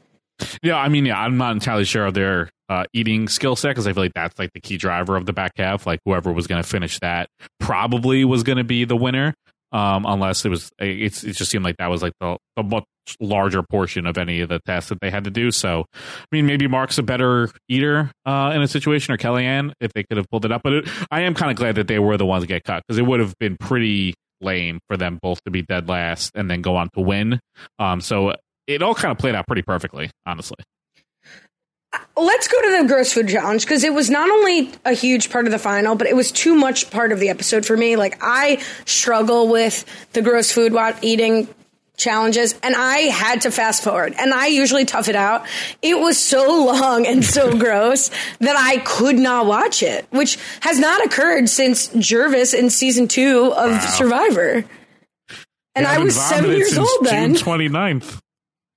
[0.61, 3.87] Yeah, I mean, yeah, I'm not entirely sure of their uh, eating skill set because
[3.87, 5.85] I feel like that's like the key driver of the back half.
[5.85, 9.33] Like whoever was going to finish that probably was going to be the winner,
[9.71, 10.71] um, unless it was.
[10.79, 12.85] It's it just seemed like that was like the, the much
[13.19, 15.51] larger portion of any of the tests that they had to do.
[15.51, 19.93] So, I mean, maybe Mark's a better eater uh, in a situation, or Kellyanne if
[19.93, 20.61] they could have pulled it up.
[20.63, 22.83] But it, I am kind of glad that they were the ones to get cut
[22.87, 26.49] because it would have been pretty lame for them both to be dead last and
[26.49, 27.39] then go on to win.
[27.79, 28.33] Um, so
[28.67, 30.57] it all kind of played out pretty perfectly, honestly.
[31.91, 35.29] Uh, let's go to the gross food challenge because it was not only a huge
[35.29, 37.95] part of the final, but it was too much part of the episode for me.
[37.95, 41.47] Like I struggle with the gross food eating
[41.95, 45.45] challenges and I had to fast forward and I usually tough it out.
[45.81, 50.79] It was so long and so gross that I could not watch it, which has
[50.79, 54.65] not occurred since Jervis in season two of Survivor.
[55.75, 57.35] And I was seven years old then.
[57.35, 58.19] June 29th.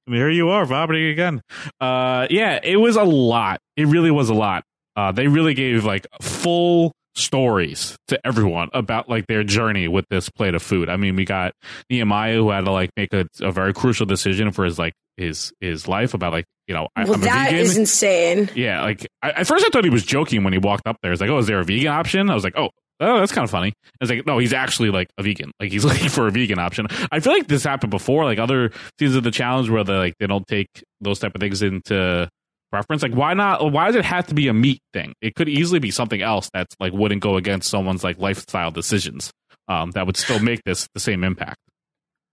[0.07, 1.43] And here you are, vomiting again.
[1.81, 3.61] Uh, yeah, it was a lot.
[3.77, 4.65] It really was a lot.
[4.95, 10.29] Uh, they really gave like full stories to everyone about like their journey with this
[10.31, 10.89] plate of food.
[10.89, 11.53] I mean, we got
[11.91, 15.53] Nehemiah who had to like make a, a very crucial decision for his like his
[15.61, 18.51] his life about like you know Well, I'm that is insane.
[18.55, 21.13] Yeah, like I, at first I thought he was joking when he walked up there.
[21.13, 22.31] It's like, oh, is there a vegan option?
[22.31, 23.73] I was like, oh, oh, that's kind of funny.
[23.85, 25.53] I was like, no, he's actually like a vegan.
[25.61, 26.87] Like he's looking for a vegan option.
[27.11, 30.15] I feel like this happened before, like other seasons of the challenge where they like
[30.19, 30.69] they don't take
[31.01, 32.29] those type of things into
[32.71, 33.03] preference.
[33.03, 33.73] Like why not?
[33.73, 35.15] Why does it have to be a meat thing?
[35.21, 39.31] It could easily be something else that's like wouldn't go against someone's like lifestyle decisions.
[39.69, 41.59] Um, that would still make this the same impact.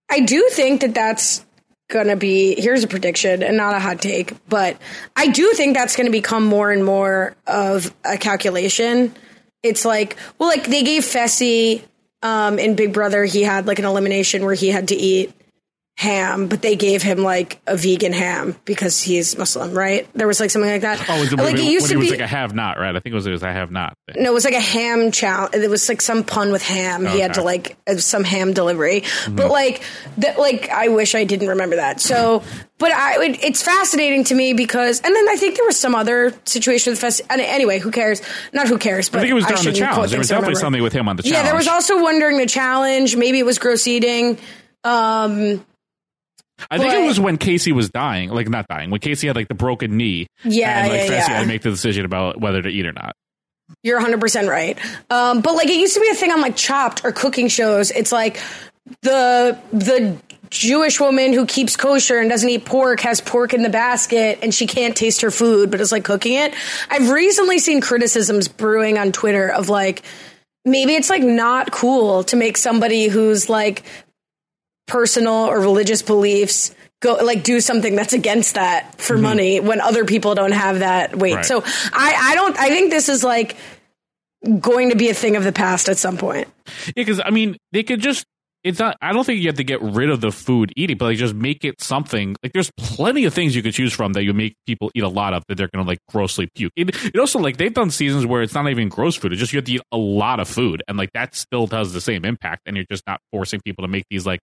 [0.10, 1.44] I do think that that's
[1.90, 4.78] to be here's a prediction and not a hot take, but
[5.16, 9.16] I do think that's to become more and more of a calculation.
[9.64, 11.84] It's like, well, like they gave Fessy
[12.22, 15.34] um, in Big Brother, he had like an elimination where he had to eat
[15.96, 20.08] ham, but they gave him like a vegan ham because he's Muslim, right?
[20.14, 21.06] There was like something like that.
[21.08, 22.12] Oh, was it, like when, it used to he was be.
[22.12, 22.96] like a have not, right?
[22.96, 23.96] I think it was it was a have not.
[24.08, 24.24] thing.
[24.24, 25.54] No, it was like a ham challenge.
[25.54, 27.06] It was like some pun with ham.
[27.06, 29.84] He had to like uh, some ham delivery, but like
[30.18, 30.40] that.
[30.40, 32.02] Like I wish I didn't remember that.
[32.02, 32.44] So,
[32.80, 35.94] but I, it, it's fascinating to me because, and then I think there was some
[35.94, 37.22] other situation with the fest.
[37.30, 38.22] and Anyway, who cares?
[38.52, 40.10] Not who cares, but I think it was during the challenge.
[40.10, 41.38] There was definitely something with him on the challenge.
[41.38, 43.16] Yeah, there was also one during the challenge.
[43.16, 44.40] Maybe it was gross eating.
[44.84, 45.64] Um,
[46.72, 49.36] I think But- it was when Casey was dying, like not dying, when Casey had
[49.36, 50.28] like the broken knee.
[50.44, 51.36] Yeah, and like yeah, Fessy yeah.
[51.36, 53.16] had to make the decision about whether to eat or not.
[53.82, 54.78] You're 100% right.
[55.10, 57.92] Um, but like it used to be a thing on like Chopped or cooking shows.
[57.92, 58.40] It's like
[59.02, 60.18] the the
[60.50, 64.54] Jewish woman who keeps kosher and doesn't eat pork has pork in the basket and
[64.54, 66.54] she can't taste her food but is like cooking it.
[66.92, 70.04] I've recently seen criticisms brewing on Twitter of like
[70.66, 73.84] maybe it's like not cool to make somebody who's like
[74.88, 79.24] personal or religious beliefs go like do something that's against that for mm-hmm.
[79.24, 81.36] money when other people don't have that weight.
[81.36, 81.46] Right.
[81.46, 83.58] So I I don't I think this is like
[84.60, 86.48] going to be a thing of the past at some point.
[86.88, 88.26] Yeah, because I mean, they could just.
[88.64, 88.98] It's not.
[89.02, 91.36] I don't think you have to get rid of the food eating, but like just
[91.36, 92.36] make it something.
[92.42, 95.10] Like there's plenty of things you could choose from that you make people eat a
[95.10, 96.72] lot of that they're gonna like grossly puke.
[96.78, 99.34] It, it also like they've done seasons where it's not even gross food.
[99.34, 101.92] It's just you have to eat a lot of food, and like that still does
[101.92, 102.62] the same impact.
[102.66, 104.40] And you're just not forcing people to make these like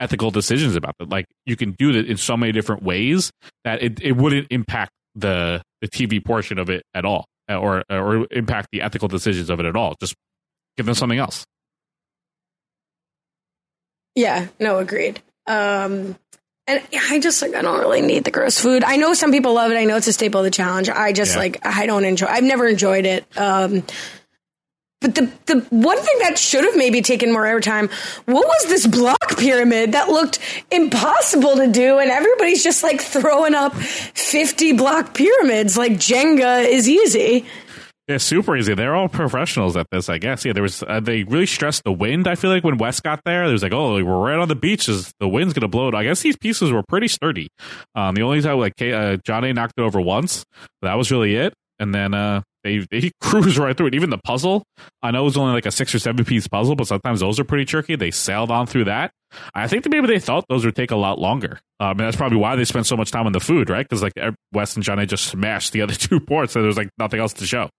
[0.00, 1.08] ethical decisions about it.
[1.08, 3.30] Like you can do it in so many different ways
[3.64, 8.26] that it, it wouldn't impact the the TV portion of it at all, or or
[8.32, 9.94] impact the ethical decisions of it at all.
[9.98, 10.14] Just
[10.76, 11.46] give them something else.
[14.14, 15.20] Yeah, no, agreed.
[15.46, 16.16] Um
[16.66, 18.84] and I just like I don't really need the gross food.
[18.84, 19.76] I know some people love it.
[19.76, 20.88] I know it's a staple of the challenge.
[20.88, 21.38] I just Yeah.
[21.40, 22.26] like I don't enjoy.
[22.26, 23.24] I've never enjoyed it.
[23.36, 23.82] Um
[25.00, 27.90] but the the one thing that should have maybe taken more airtime,
[28.26, 30.38] what was this block pyramid that looked
[30.70, 36.88] impossible to do and everybody's just like throwing up 50 block pyramids like Jenga is
[36.88, 37.44] easy.
[38.08, 38.74] Yeah, super easy.
[38.74, 40.44] They're all professionals at this, I guess.
[40.44, 40.82] Yeah, there was.
[40.82, 42.26] Uh, they really stressed the wind.
[42.26, 44.56] I feel like when Wes got there, there was like, oh, we're right on the
[44.56, 45.12] beaches.
[45.20, 45.94] The wind's gonna blow it.
[45.94, 47.48] I guess these pieces were pretty sturdy.
[47.94, 50.44] Um, the only time like uh, Jonna knocked it over once,
[50.82, 51.54] that was really it.
[51.78, 53.94] And then uh, they they cruised right through it.
[53.94, 54.64] Even the puzzle,
[55.00, 57.38] I know it was only like a six or seven piece puzzle, but sometimes those
[57.38, 57.94] are pretty tricky.
[57.94, 59.12] They sailed on through that.
[59.54, 61.60] I think that maybe they thought those would take a lot longer.
[61.78, 63.88] Um, and that's probably why they spent so much time on the food, right?
[63.88, 64.12] Because like
[64.52, 67.46] Wes and Jonna just smashed the other two ports, so there's like nothing else to
[67.46, 67.70] show.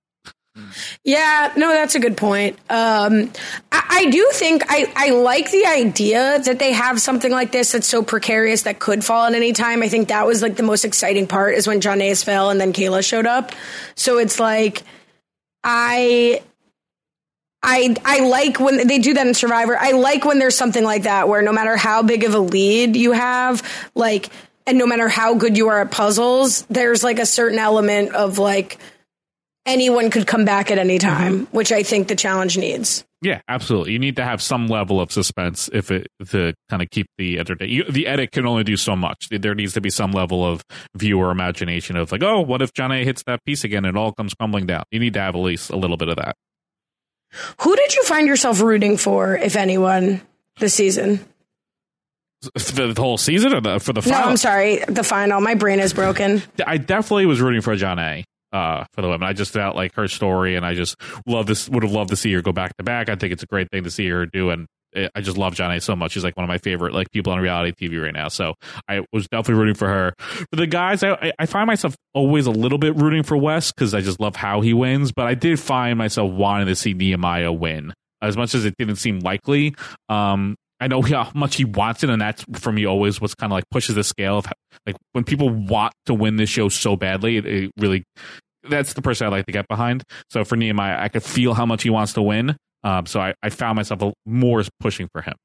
[1.04, 2.58] Yeah, no, that's a good point.
[2.70, 3.32] Um,
[3.72, 7.72] I, I do think I, I like the idea that they have something like this
[7.72, 9.82] that's so precarious that could fall at any time.
[9.82, 12.62] I think that was like the most exciting part is when John Jonna's fell and
[12.62, 13.52] then Kailah showed up.
[13.96, 14.84] So it's like
[15.64, 16.42] I
[17.64, 19.78] I I like when they do that in Survivor.
[19.78, 22.96] I like when there's something like that where no matter how big of a lead
[22.96, 23.64] you have,
[23.96, 24.30] like
[24.68, 28.38] and no matter how good you are at puzzles, there's like a certain element of
[28.38, 28.78] like
[29.66, 33.06] anyone could come back at any time, which I think the challenge needs.
[33.22, 33.94] Yeah, absolutely.
[33.94, 37.40] You need to have some level of suspense if it to kind of keep the
[37.40, 37.94] entertainment.
[37.94, 39.30] The edit can only do so much.
[39.32, 40.62] There needs to be some level of
[40.94, 44.12] viewer imagination of like, oh, what if Jonna hits that piece again and it all
[44.12, 44.84] comes crumbling down?
[44.92, 46.36] You need to have at least a little bit of that.
[47.62, 50.22] Who did you find yourself rooting for, if anyone,
[50.60, 51.22] this season?
[52.60, 54.20] For the whole season or the, for the final?
[54.20, 55.40] No, I'm sorry, the final.
[55.40, 56.44] My brain is broken.
[56.68, 59.28] I definitely was rooting for Jonna uh, for the women.
[59.28, 60.96] I just felt like her story, and I just
[61.26, 61.68] love this.
[61.68, 63.10] Would have loved to see her go back to back.
[63.10, 65.56] I think it's a great thing to see her do, and it, I just love
[65.56, 66.12] Jonna so much.
[66.12, 68.28] She's like one of my favorite like people on reality TV right now.
[68.28, 68.54] So
[68.88, 70.14] I was definitely rooting for her.
[70.20, 73.94] For the guys, I I find myself always a little bit rooting for Wes because
[73.94, 75.12] I just love how he wins.
[75.12, 78.96] But I did find myself wanting to see Nehemiah win as much as it didn't
[78.96, 79.76] seem likely.
[80.10, 83.52] Um, I know how much he wants it, and that's for me always what's kind
[83.52, 84.48] of like pushes the scale of
[84.86, 88.04] like when people want to win this show so badly, it, it really
[88.70, 90.04] that's the person I like to get behind.
[90.30, 92.56] So for Nehemiah, I could feel how much he wants to win.
[92.84, 95.36] Um, so I, I found myself a, more pushing for him.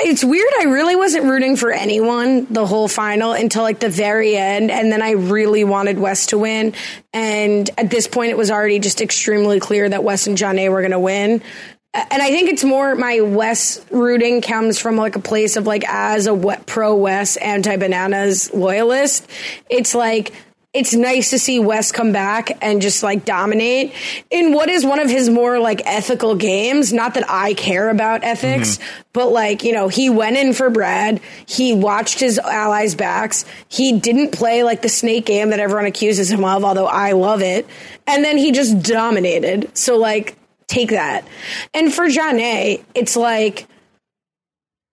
[0.00, 0.50] It's weird.
[0.60, 4.70] I really wasn't rooting for anyone the whole final until like the very end.
[4.70, 6.74] And then I really wanted Wes to win.
[7.14, 10.82] And at this point, it was already just extremely clear that Wes and Jonna were
[10.82, 11.42] going to win.
[11.94, 15.84] And I think it's more my Wes rooting comes from like a place of like
[15.88, 16.34] as a
[16.66, 19.28] pro Wes anti bananas loyalist.
[19.70, 20.32] It's like
[20.74, 23.94] it's nice to see Wes come back and just like dominate
[24.28, 26.92] in what is one of his more like ethical games.
[26.92, 29.02] Not that I care about ethics, mm-hmm.
[29.12, 31.20] but like, you know, he went in for Brad.
[31.46, 33.44] He watched his allies' backs.
[33.68, 37.40] He didn't play like the snake game that everyone accuses him of, although I love
[37.40, 37.68] it.
[38.08, 39.76] And then he just dominated.
[39.78, 40.36] So like,
[40.66, 41.26] take that.
[41.72, 43.66] And for Jonna, it's like,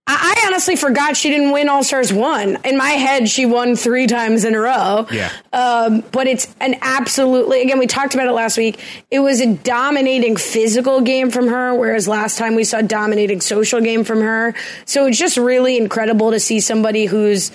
[0.08, 2.58] I honestly forgot she didn't win All Stars one.
[2.66, 5.08] In my head, she won three times in a row.
[5.10, 5.32] Yeah.
[5.54, 8.84] Um, but it's an absolutely, again, we talked about it last week.
[9.10, 13.40] It was a dominating physical game from her, whereas last time we saw a dominating
[13.40, 14.54] social game from her.
[14.86, 17.52] So it's just really incredible to see somebody who's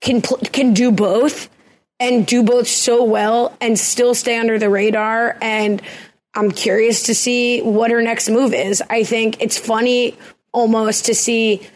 [0.00, 1.48] can can do both
[1.98, 5.36] and do both so well and still stay under the radar.
[5.40, 5.82] And
[6.34, 8.82] I'm curious to see what her next move is.
[8.90, 10.16] I think it's funny
[10.52, 11.66] almost to see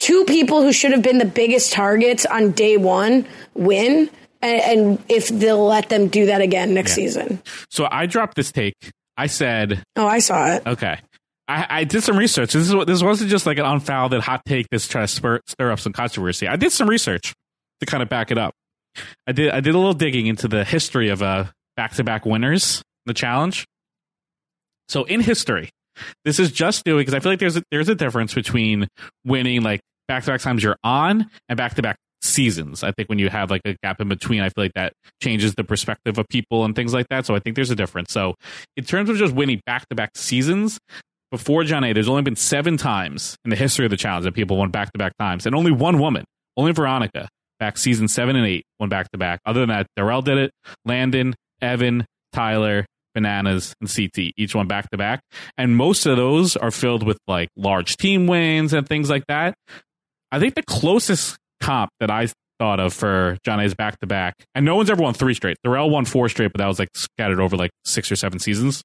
[0.00, 4.10] two people who should have been the biggest targets on day one win.
[4.40, 7.04] And, and if they'll let them do that again next yeah.
[7.04, 7.42] season.
[7.70, 8.76] So I dropped this take.
[9.16, 11.00] I said, "Oh, I saw it." Okay,
[11.48, 12.52] I, I, did some research.
[12.52, 14.68] This is what this wasn't just like an unfounded hot take.
[14.70, 16.46] This try to spur, stir up some controversy.
[16.46, 17.34] I did some research
[17.80, 18.54] to kind of back it up.
[19.26, 21.46] I did I did a little digging into the history of uh
[21.76, 23.66] back to back winners the challenge.
[24.88, 25.70] So in history,
[26.24, 28.88] this is just doing because I feel like there's a, there's a difference between
[29.24, 32.82] winning like back to back times you're on and back to back seasons.
[32.82, 35.54] I think when you have like a gap in between, I feel like that changes
[35.54, 37.26] the perspective of people and things like that.
[37.26, 38.12] So I think there's a difference.
[38.12, 38.34] So
[38.76, 40.78] in terms of just winning back to back seasons,
[41.30, 44.56] before Jonna, there's only been seven times in the history of the challenge that people
[44.56, 46.24] won back to back times, and only one woman,
[46.56, 47.28] only Veronica,
[47.58, 49.40] back season seven and eight, won back to back.
[49.44, 50.50] Other than that, Darrell did it,
[50.86, 52.86] Landon, Evan, Tyler,
[53.18, 55.20] bananas and CT, each one back to back.
[55.56, 59.54] And most of those are filled with like large team wins and things like that.
[60.30, 64.64] I think the closest comp that I thought of for Jonna's back to back, and
[64.64, 65.56] no one's ever won three straight.
[65.64, 68.82] Darrell won four straight, but that was like scattered over like six or seven seasons.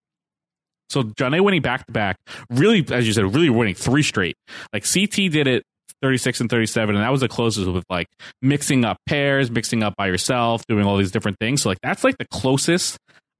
[0.89, 2.17] So Jonna winning back to back,
[2.49, 4.35] really, as you said, really winning three straight.
[4.73, 5.63] Like CT did it
[6.01, 8.07] 36 and 37 and that was the closest with like
[8.41, 12.03] mixing up pairs mixing up by yourself doing all these different things so like that's
[12.03, 12.97] like the closest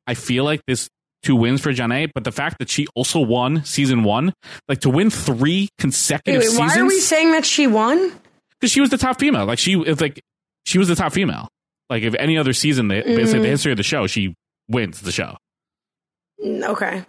[0.08, 0.90] I feel like this
[1.24, 4.34] two wins for Jonna, but the fact that she also won season one,
[4.68, 6.76] like to win three consecutive wait, wait, seasons.
[6.76, 8.12] Why are we saying that she won?
[8.52, 9.46] Because she was the top female.
[9.46, 10.22] Like she, it's like
[10.66, 11.48] she was the top female.
[11.90, 13.04] Like if any other season, mm.
[13.04, 14.36] basically the history of the show, she
[14.68, 15.38] wins the show.
[16.44, 17.06] Mm, okay.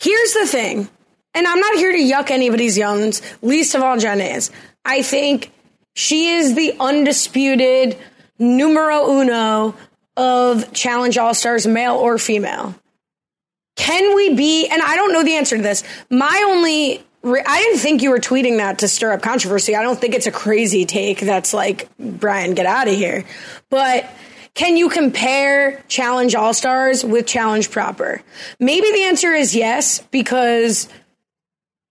[0.00, 0.88] Here's the thing,
[1.34, 4.50] and I'm not here to yuck anybody's yums, least of all Jonna's.
[4.84, 5.52] I think
[5.94, 7.96] she is the undisputed
[8.38, 9.74] numero uno
[10.16, 12.74] of Challenge All Stars, male or female?
[13.76, 15.82] Can we be, and I don't know the answer to this.
[16.08, 19.74] My only, I didn't think you were tweeting that to stir up controversy.
[19.74, 23.24] I don't think it's a crazy take that's like, Brian, get out of here.
[23.70, 24.08] But
[24.54, 28.22] can you compare Challenge All Stars with Challenge Proper?
[28.60, 30.88] Maybe the answer is yes, because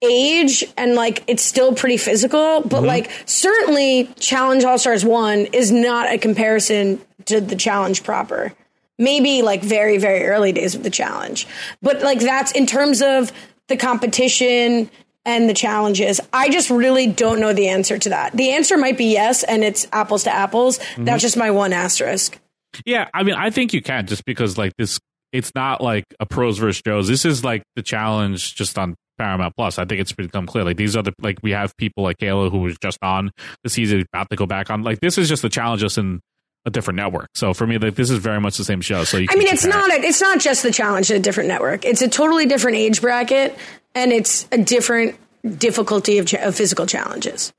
[0.05, 2.87] age and like it's still pretty physical, but Mhm.
[2.87, 8.53] like certainly Challenge All Stars 1 is not a comparison to the Challenge Proper.
[8.99, 11.47] Maybe like very, very early days of the challenge.
[11.81, 13.31] But like that's in terms of
[13.67, 14.89] the competition
[15.25, 16.19] and the challenges.
[16.33, 18.33] I just really don't know the answer to that.
[18.35, 20.79] The answer might be yes, and it's apples to apples.
[20.97, 21.05] Mhm.
[21.05, 22.37] That's just my one asterisk.
[22.85, 24.99] Yeah, I mean, I think you can just because like this,
[25.31, 27.07] it's not like a pros versus Joes.
[27.07, 29.79] This is like the challenge just on Paramount Plus.
[29.79, 30.65] I think it's become clear.
[30.65, 33.31] Like these are the like we have people like Kailah who was just on
[33.63, 34.83] the season about to go back on.
[34.83, 36.19] Like this is just the challenge just in
[36.65, 37.29] a different network.
[37.33, 39.05] So for me, like this is very much the same show.
[39.05, 41.47] So you I mean, it's not a, it's not just the challenge at a different
[41.47, 41.85] network.
[41.85, 43.57] It's a totally different age bracket,
[43.95, 45.15] and it's a different
[45.57, 47.53] difficulty of, of physical challenges.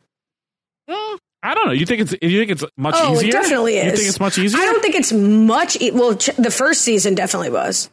[0.87, 1.73] Uh, I don't know.
[1.73, 3.31] You think it's you think it's much oh, easier?
[3.31, 3.85] it definitely is.
[3.85, 4.61] You think it's much easier?
[4.61, 5.81] I don't think it's much.
[5.81, 7.91] E- well, ch- the first season definitely was.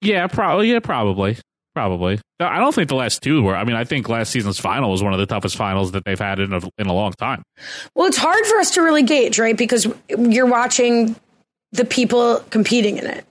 [0.00, 0.72] Yeah, probably.
[0.72, 1.38] Yeah, probably.
[1.74, 2.20] Probably.
[2.38, 3.56] I don't think the last two were.
[3.56, 6.18] I mean, I think last season's final was one of the toughest finals that they've
[6.18, 7.42] had in a, in a long time.
[7.94, 9.56] Well, it's hard for us to really gauge, right?
[9.56, 11.16] Because you're watching
[11.72, 13.24] the people competing in it.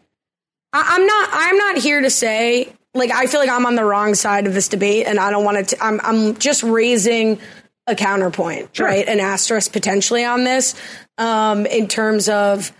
[0.73, 1.29] I, I'm not.
[1.31, 4.53] I'm not here to say like I feel like I'm on the wrong side of
[4.53, 5.83] this debate, and I don't want to.
[5.83, 5.99] I'm.
[6.03, 7.39] I'm just raising
[7.87, 9.07] a counterpoint, right?
[9.07, 10.75] An asterisk potentially on this,
[11.17, 12.71] um, in terms of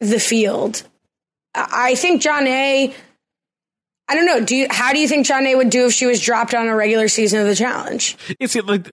[0.00, 0.82] the field.
[1.54, 2.94] I I think Jonna.
[4.08, 4.44] I don't know.
[4.44, 4.66] Do you?
[4.70, 5.56] How do you think Jonna.
[5.56, 8.16] would do if she was dropped on a regular season of the challenge?
[8.38, 8.90] It's like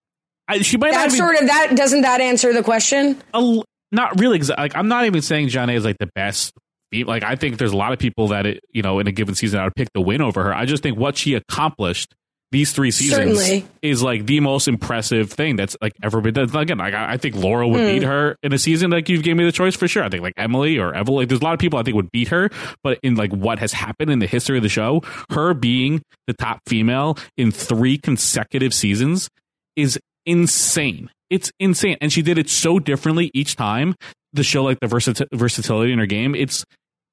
[0.47, 3.22] I, she might that sort of that doesn't that answer the question?
[3.34, 3.61] a
[3.91, 4.39] not really.
[4.39, 6.53] Like I'm not even saying Jonna is like the best.
[6.91, 9.36] Like I think there's a lot of people that it, you know in a given
[9.36, 10.53] season I would pick the win over her.
[10.53, 12.14] I just think what she accomplished
[12.54, 13.66] these three seasons Certainly.
[13.82, 16.56] is like the most impressive thing that's like ever been done.
[16.56, 17.88] Again, like I, I think Laura would Hmm.
[17.88, 18.91] beat her in a season.
[18.91, 20.04] Like you gave me the choice for sure.
[20.04, 21.16] I think like Emily or Evel.
[21.18, 22.49] Like there's a lot of people I think would beat her,
[22.84, 25.01] but in like what has happened in the history of the show,
[25.32, 29.28] her being the top female in three consecutive seasons
[29.76, 31.10] is insane.
[31.30, 31.97] It's insane.
[31.99, 33.95] And she did it so differently each time.
[34.34, 36.64] The show, like the versatil- versatility in her game, it's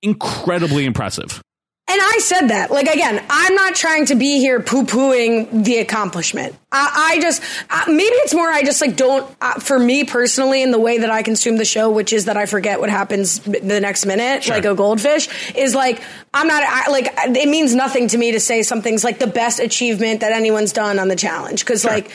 [0.02, 1.42] incredibly impressive.
[1.90, 2.70] And I said that.
[2.70, 6.54] Like again, I'm not trying to be here poo pooing the accomplishment.
[6.70, 9.28] I, I just uh, maybe it's more I just like don't.
[9.40, 12.36] Uh, for me personally, in the way that I consume the show, which is that
[12.36, 14.54] I forget what happens the next minute, Sure.
[14.54, 16.00] like a goldfish, is like
[16.32, 19.58] I'm not I, like it means nothing to me to say something's like the best
[19.58, 22.12] achievement that anyone's done on the challenge because like.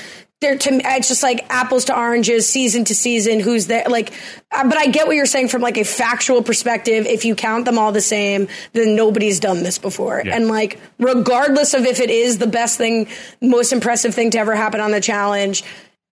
[0.54, 3.40] To it's just like apples to oranges, season to season.
[3.40, 3.86] Who's there?
[3.90, 4.14] Like,
[4.52, 7.08] uh, but I get what you're saying from like a factual perspective.
[7.08, 10.22] If you count them all the same, then nobody's done this before.
[10.24, 10.36] Yeah.
[10.36, 13.08] And like, regardless of if it is the best thing,
[13.42, 15.64] most impressive thing to ever happen on the challenge,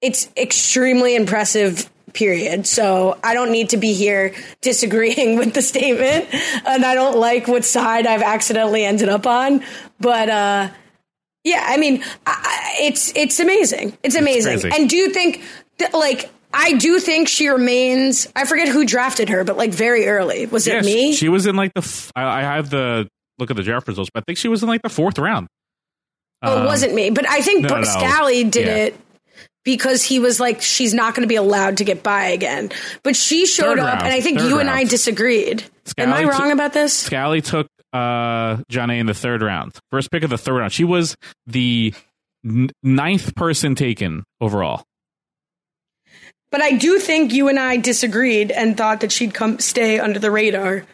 [0.02, 1.90] it's extremely impressive.
[2.14, 2.68] Period.
[2.68, 6.28] So I don't need to be here disagreeing with the statement,
[6.64, 9.64] and I don't like what side I've accidentally ended up on.
[10.00, 10.70] But uh,
[11.44, 13.98] yeah, I mean, I, it's it's amazing.
[14.04, 14.60] It's amazing.
[14.60, 14.72] crazy.
[14.76, 15.42] and do you think
[15.80, 18.28] that, like I do think she remains?
[18.36, 20.46] I forget who drafted her, but like very early.
[20.46, 21.14] Was Yeah, it me?
[21.14, 21.82] She, was in like the.
[21.82, 23.08] F- I, I have the
[23.40, 25.48] look at the draft results, but I think she was in like the fourth round.
[26.44, 27.84] oh, Um, it wasn't me, but I think no, Br- no.
[27.84, 28.76] Scally did Yeah.
[28.76, 29.00] it
[29.66, 32.70] because he was like, she's not going to be allowed to get by again.
[33.02, 34.04] But she showed Third up, round.
[34.04, 34.90] and I think Third you and I round.
[34.90, 35.64] disagreed.
[35.98, 36.94] Am I wrong took- about this?
[36.94, 39.78] Scally took uh, Jonna in the third round.
[39.92, 40.74] First pick of the third round.
[40.74, 41.16] She was
[41.46, 41.94] the
[42.46, 44.84] n- ninth person taken overall.
[46.52, 50.20] But I do think you and I disagreed and thought that she'd come stay under
[50.20, 50.86] the radar.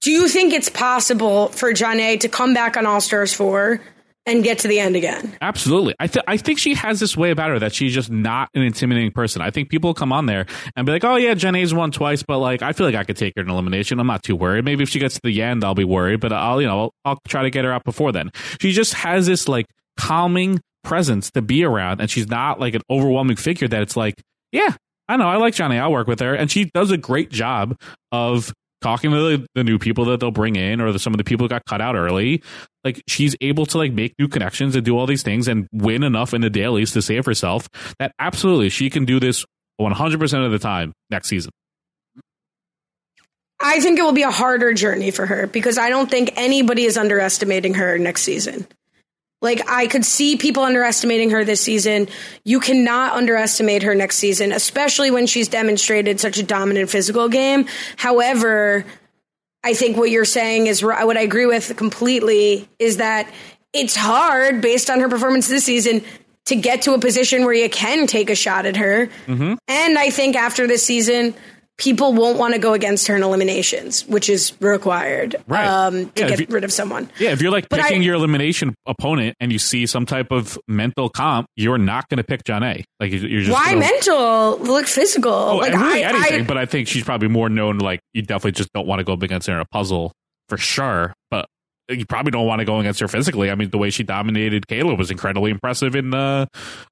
[0.00, 3.80] Do you think it's possible for Jonna to come back on All Stars 4
[4.26, 5.36] and get to the end again?
[5.40, 5.94] Absolutely.
[5.98, 8.62] I, th- I think she has this way about her that she's just not an
[8.62, 9.42] intimidating person.
[9.42, 10.46] I think people come on there
[10.76, 13.16] and be like, oh, yeah, Jonna's won twice, but like, I feel like I could
[13.16, 13.98] take her in elimination.
[13.98, 14.64] I'm not too worried.
[14.64, 16.94] Maybe if she gets to the end, I'll be worried, but I'll, you know, I'll,
[17.04, 18.30] I'll try to get her out before then.
[18.60, 19.66] She just has this like
[19.96, 24.14] calming presence to be around, and she's not like an overwhelming figure that it's like,
[24.52, 24.74] yeah,
[25.08, 26.34] I know, I like Jonna, I'll work with her.
[26.34, 27.76] And she does a great job
[28.12, 31.18] of talking to the, the new people that they'll bring in or the, some of
[31.18, 32.42] the people who got cut out early
[32.84, 36.02] like she's able to like make new connections and do all these things and win
[36.02, 37.68] enough in the dailies to save herself
[37.98, 39.44] that absolutely she can do this
[39.80, 41.50] 100% of the time next season
[43.60, 46.84] I think it will be a harder journey for her because I don't think anybody
[46.84, 48.66] is underestimating her next season.
[49.40, 52.08] Like I could see people underestimating her this season.
[52.44, 57.66] You cannot underestimate her next season, especially when she's demonstrated such a dominant physical game.
[57.96, 58.84] However,
[59.64, 63.30] I think what you're saying is what I agree with completely is that
[63.72, 66.02] it's hard based on her performance this season
[66.46, 69.06] to get to a position where you can take a shot at her.
[69.26, 69.54] Mm-hmm.
[69.68, 71.34] And I think after this season,
[71.80, 75.66] people won't want to go against her in eliminations, which is required Right.
[75.66, 77.08] um, to Yeah, get you- rid of someone.
[77.18, 80.30] Yeah, if you're like But picking I- your elimination opponent and you see some type
[80.30, 82.84] of mental comp, you're not going to pick Jonna.
[83.00, 84.58] Like you- you're just Why gonna- mental?
[84.58, 85.32] Look physical.
[85.32, 87.78] Oh, like really I, anything, I, but I think she's probably more known.
[87.78, 90.12] Like you definitely just don't want to go up against her in a puzzle
[90.48, 91.14] for sure.
[91.30, 91.46] But
[91.88, 93.50] you probably don't want to go against her physically.
[93.50, 96.46] I mean, the way she dominated Kailah was incredibly impressive in the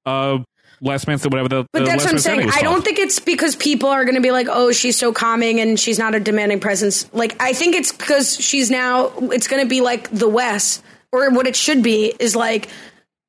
[0.06, 0.38] uh,
[0.80, 1.66] last man, whatever the.
[1.72, 2.50] But the that's what I'm saying.
[2.52, 5.60] I don't think it's because people are going to be like, "Oh, she's so calming
[5.60, 9.12] and she's not a demanding presence." Like I think it's because she's now.
[9.32, 12.68] It's going to be like the Wes, or what it should be is like.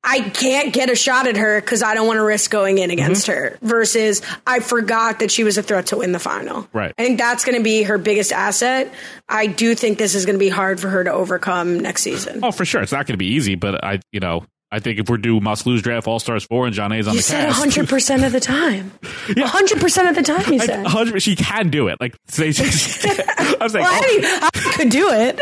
[0.02, 2.90] I can't get a shot at her because I don't want to risk going in
[2.90, 3.38] against Mm-hmm.
[3.38, 3.58] her.
[3.60, 6.66] Versus, I forgot that she was a threat to win the final.
[6.72, 6.94] Right.
[6.96, 8.90] I think that's going to be her biggest asset.
[9.28, 12.40] I do think this is going to be hard for her to overcome next season.
[12.42, 13.56] Oh, for sure, it's not going to be easy.
[13.56, 16.66] But I, you know, I think if we're due must lose draft All Stars four
[16.66, 18.92] and Jonna's on You the said cast, hundred percent of the time.
[19.02, 20.52] hundred percent of the time.
[20.52, 20.82] You said.
[20.84, 22.00] 100 she can do it.
[22.00, 25.40] Like say, I was like, Well, oh, I, I could do it.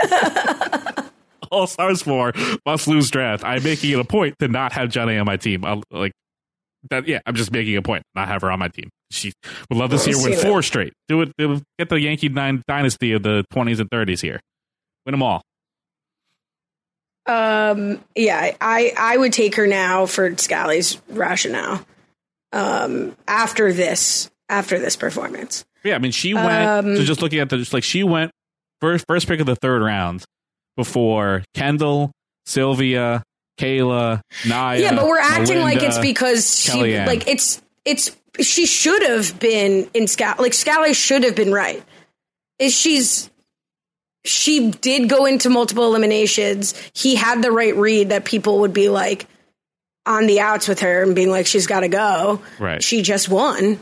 [1.51, 2.33] All Stars four
[2.67, 3.45] must lose draft.
[3.45, 5.65] I'm making it a point to not have Jonna on my team.
[5.65, 6.13] I'll, like
[6.91, 7.07] that.
[7.09, 8.91] Yeah, I'm just making a point not have her on my team.
[9.11, 9.33] She
[9.71, 10.93] would love to see her win four straight.
[11.09, 11.33] Do it.
[11.39, 14.41] do it- Get the Yankee nine dynasty of the 20s and 30s here.
[15.07, 15.43] Win them all.
[17.29, 21.85] Um, yeah, I I would take her now for Scally's rationale.
[22.53, 26.67] Um, after this, after this performance, Yeah, I mean, she went.
[26.67, 28.33] Um, so just looking at the, just like she went
[28.81, 30.25] first first pick of the third round
[30.75, 32.13] before Kendall,
[32.47, 33.23] Sylvia,
[33.59, 34.77] Kailah, Nia.
[34.81, 37.07] yeah, but we're acting like it's because she Kellyanne.
[37.07, 41.83] like it's it's she should have been in Scal like Scally should have been right.
[42.59, 43.29] Is she's
[44.29, 46.75] she did go into multiple eliminations.
[46.95, 49.27] He had the right read that people would be like
[50.07, 52.41] on the outs with her and being like she's got to go.
[52.59, 52.83] Right.
[52.83, 53.79] She just won.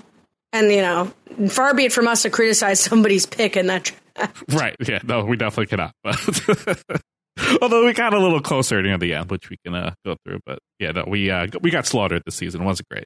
[0.52, 1.12] And you know,
[1.48, 4.02] far be it from us to criticize somebody's pick in that draft.
[4.50, 4.74] Right.
[4.80, 5.00] Yeah.
[5.04, 5.92] No, we definitely cannot.
[7.60, 10.40] Although we got a little closer near the end, which we can uh, go through.
[10.46, 12.62] But yeah, no, we uh, we got slaughtered this season.
[12.62, 13.04] It wasn't great.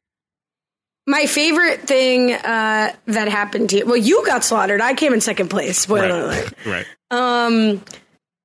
[1.07, 4.81] My favorite thing uh, that happened to you, well, you got slaughtered.
[4.81, 5.79] I came in second place.
[5.79, 6.53] Spoiler alert.
[6.67, 6.87] Right.
[7.11, 7.83] Um,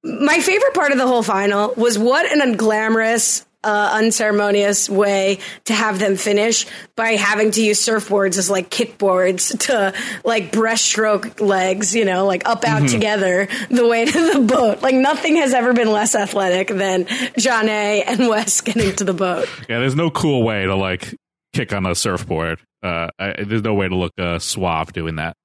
[0.04, 5.74] my favorite part of the whole final was what an unglamorous, uh, unceremonious way to
[5.74, 9.94] have them finish by having to use surfboards as like kickboards to
[10.24, 12.92] like breaststroke legs, you know, like up out Mhm.
[12.92, 14.82] together the way to the boat.
[14.82, 18.04] Like nothing has ever been less athletic than Jonna.
[18.08, 19.48] and Wes getting to the boat.
[19.70, 19.80] Yeah.
[19.80, 21.16] There's no cool way to like
[21.56, 22.60] kick on a surfboard.
[22.84, 25.36] Uh, I, there's no way to look uh, suave doing that.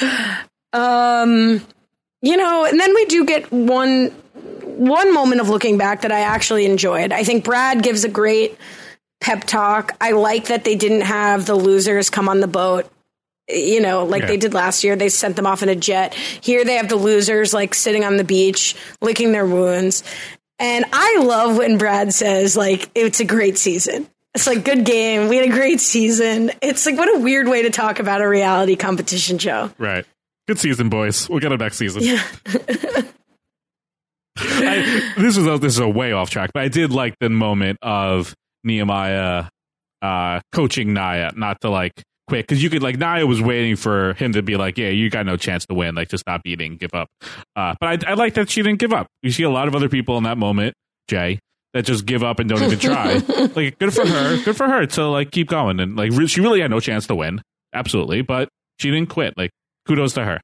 [0.74, 1.60] Um,
[2.22, 6.20] you know, and then we do get one one moment of looking back that I
[6.20, 7.12] actually enjoyed.
[7.12, 8.56] I think Brad gives a great
[9.20, 9.92] pep talk.
[10.00, 12.90] I like that they didn't have the losers come on the boat.
[13.50, 14.28] You know, like Yeah.
[14.28, 14.96] they did last year.
[14.96, 16.14] They sent them off in a jet.
[16.14, 20.02] Here they have the losers like sitting on the beach, licking their wounds.
[20.58, 24.08] And I love when Brad says, like, it's a great season.
[24.34, 25.28] It's like, good game.
[25.28, 26.52] We had a great season.
[26.62, 29.70] It's like, what a weird way to talk about a reality competition show.
[29.78, 30.06] Right.
[30.48, 31.28] Good season, boys.
[31.28, 32.02] We'll get them next season.
[32.02, 32.22] Yeah.
[34.38, 37.28] I, this is a, this is a way off track, but I did like the
[37.28, 39.44] moment of Nehemiah
[40.00, 44.14] uh, coaching Nia not to like quit because you could like Nia was waiting for
[44.14, 46.76] him to be like, yeah, you got no chance to win, like just stop eating,
[46.76, 47.08] give up.
[47.54, 49.06] Uh, but I, I like that she didn't give up.
[49.22, 50.74] You see a lot of other people in that moment,
[51.08, 51.38] Jay,
[51.72, 53.14] that just give up and don't even try.
[53.54, 56.40] like good for her, good for her to like keep going and like re- she
[56.40, 57.40] really had no chance to win,
[57.72, 58.48] absolutely, but
[58.78, 59.36] she didn't quit.
[59.36, 59.50] Like
[59.86, 60.40] kudos to her.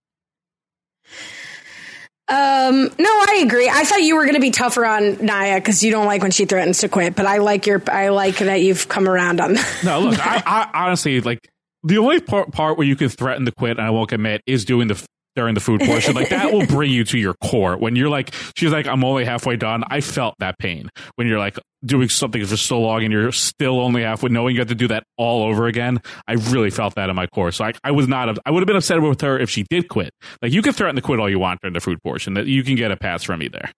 [2.31, 3.71] Um, no, I agree.
[3.71, 6.31] I thought you were going to be tougher on Nia because you don't like when
[6.31, 9.55] she threatens to quit, but I like your, I like that you've come around on
[9.55, 9.81] that.
[9.83, 10.43] No, look, I,
[10.75, 11.39] I honestly like
[11.85, 14.67] the only part, part where you can threaten to quit, and I won't admit, is
[14.67, 15.03] doing the
[15.39, 16.17] during the food portion.
[16.17, 17.77] Like that will bring you to your core.
[17.77, 19.85] When you're like, she's like, I'm only halfway done.
[19.89, 23.79] I felt that pain when you're like doing something for so long and you're still
[23.79, 26.03] only halfway, knowing you have to do that all over again.
[26.27, 27.53] I really felt that in my core.
[27.53, 28.37] So I, I was not.
[28.45, 30.11] I would have been upset with her if she did quit.
[30.43, 32.35] Like you can threaten to quit all you want during the food portion.
[32.35, 33.71] That you can get a pass from me there.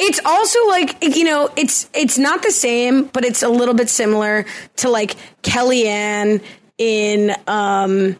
[0.00, 3.88] It's also like you know, it's it's not the same, but it's a little bit
[3.88, 4.44] similar
[4.78, 6.42] to like Kellyanne
[6.78, 8.16] in um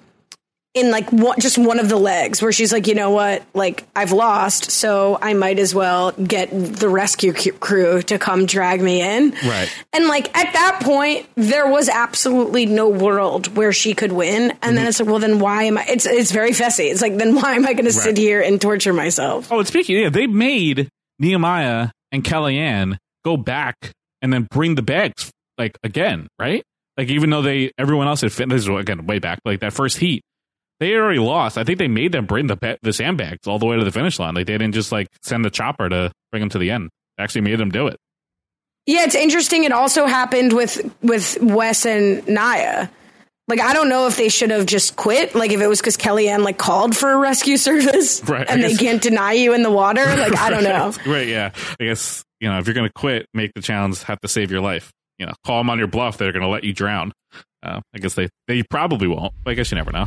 [0.81, 3.85] in like one, just one of the legs where she's like, you know what, like
[3.95, 9.03] I've lost, so I might as well get the rescue crew to come drag me
[9.03, 9.31] in.
[9.45, 9.71] Right.
[9.93, 14.51] And like at that point, there was absolutely no world where she could win.
[14.51, 14.87] And then mm-hmm.
[14.89, 15.85] it's like, well, then why am I?
[15.89, 16.85] It's it's very fussy.
[16.85, 19.51] It's like, then why am I going to sit here and torture myself?
[19.51, 24.83] Oh, and speaking, yeah, they made Nehemiah and Kellyanne go back and then bring the
[24.83, 26.63] bags like again, right?
[26.97, 29.73] Like even though they everyone else had fit this is again way back, like that
[29.73, 30.23] first heat,
[30.81, 31.59] they already lost.
[31.59, 34.19] I think they made them bring the the sandbags all the way to the finish
[34.19, 34.35] line.
[34.35, 36.91] Like they didn't just like send the chopper to bring them to the end.
[37.17, 37.97] They actually made them do it.
[38.87, 39.65] Yeah, it's interesting.
[39.65, 42.91] It also happened with with Wes and Nia.
[43.49, 45.35] Like I don't know if they should have just quit.
[45.35, 48.75] Like if it was because Kellyanne like called for a rescue service, Right, And they
[48.75, 50.05] can't deny you in the water.
[50.05, 50.93] Like I don't know.
[51.11, 51.51] right, yeah.
[51.81, 54.61] I guess you know if you're gonna quit, make the challenge have to save your
[54.61, 54.91] life.
[55.19, 56.17] You know, call them on your bluff.
[56.19, 57.13] They're gonna let you drown.
[57.63, 59.35] Uh, I guess they they probably won't.
[59.45, 60.07] But I guess you never know.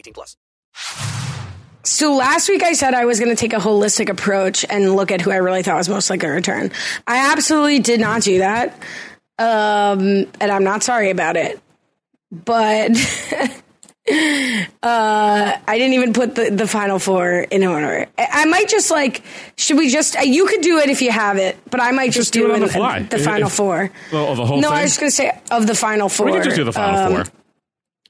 [0.01, 0.35] 18 plus.
[1.83, 5.11] So last week I said I was going to take a holistic approach and look
[5.11, 6.71] at who I really thought was most likely to return.
[7.07, 8.73] I absolutely did not do that.
[9.39, 11.59] Um, and I'm not sorry about it.
[12.31, 12.91] But
[14.83, 18.05] uh, I didn't even put the, the final four in order.
[18.17, 19.23] I, I might just like,
[19.57, 22.11] should we just, uh, you could do it if you have it, but I might
[22.11, 23.01] just, do it on in- the fly.
[23.03, 23.91] the final If- four.
[24.13, 24.77] Well, the whole no, thing.
[24.77, 26.27] I was just going to say of the final four.
[26.27, 27.33] we could just do the final Um, four.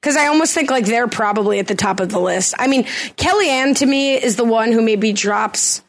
[0.02, 2.54] Because I almost think like they're probably at the top of the list.
[2.58, 5.80] I mean, Kellyanne to me is the one who maybe drops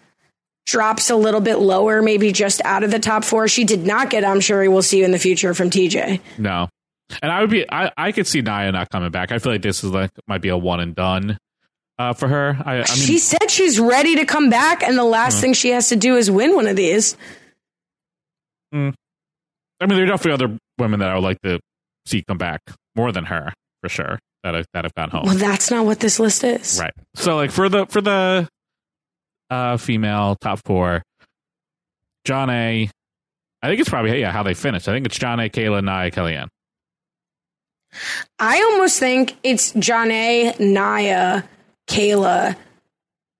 [0.67, 3.47] drops a little bit lower, maybe just out of the top four.
[3.47, 4.23] She did not get.
[4.23, 6.21] I'm sure we will see you in the future from TJ.
[6.37, 6.69] No.
[7.21, 9.31] And I would be I, I could see Nia not coming back.
[9.31, 11.37] I feel like this is like might be a one and done
[11.99, 12.57] uh, for her.
[12.63, 15.41] I, I mean she said she's ready to come back, and the last Mhm.
[15.41, 17.17] thing she has to do is win one of these.
[18.73, 18.93] mm.
[19.81, 21.59] I mean there are definitely other women that I would like to
[22.05, 22.61] see come back
[22.95, 23.51] more than her,
[23.83, 24.17] for sure.
[24.43, 25.23] That have that have gone home.
[25.25, 26.79] Well, that's not what this list is.
[26.79, 26.93] Right.
[27.15, 28.47] So like for the for the
[29.49, 31.03] uh female top four,
[32.25, 32.89] Jonna.
[33.61, 34.87] I think it's probably yeah how they finished.
[34.87, 35.49] I think it's John A.
[35.49, 36.47] Kailah, Nia, Kellyanne.
[38.39, 41.47] I almost think it's John A, Nia,
[41.87, 42.55] Kailah,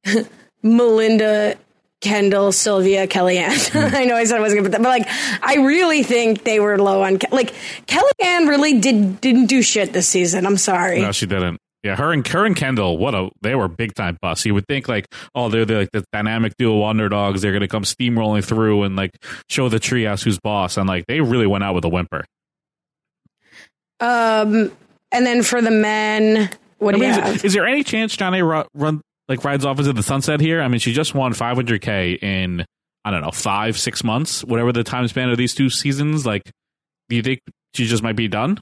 [0.64, 1.56] Melinda,
[2.04, 3.94] Kendall, Sylvia, Kellyanne.
[3.96, 5.08] I know I said I wasn't gonna put that, but like
[5.42, 7.54] I really think they were low on Ke- like
[7.88, 10.46] Kellyanne really did didn't do shit this season.
[10.46, 11.02] I'm sorry.
[11.02, 11.60] No, she didn't.
[11.82, 14.46] Yeah, her and her and Kendall, what a they were big time busts.
[14.46, 17.42] You would think like, oh, they're, they're like the dynamic duo underdogs.
[17.42, 19.12] They're gonna come steamrolling through and like
[19.50, 20.78] show the treehouse who's boss.
[20.78, 22.26] And like they really went out with a whimper.
[24.02, 24.72] Um,
[25.12, 26.50] and then for the men,
[26.80, 27.36] what I do you mean, have?
[27.38, 28.68] is, is there any chance Jonna.
[28.74, 30.62] Run like rides off into the sunset here?
[30.62, 32.66] I mean, she just won 500k in
[33.06, 36.26] I don't know five six months, whatever the time span of these two seasons.
[36.26, 36.44] Like,
[37.10, 37.42] do you think
[37.74, 38.60] she just might be done?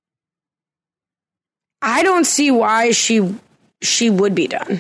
[1.82, 3.36] I don't see why she
[3.82, 4.80] she would be done.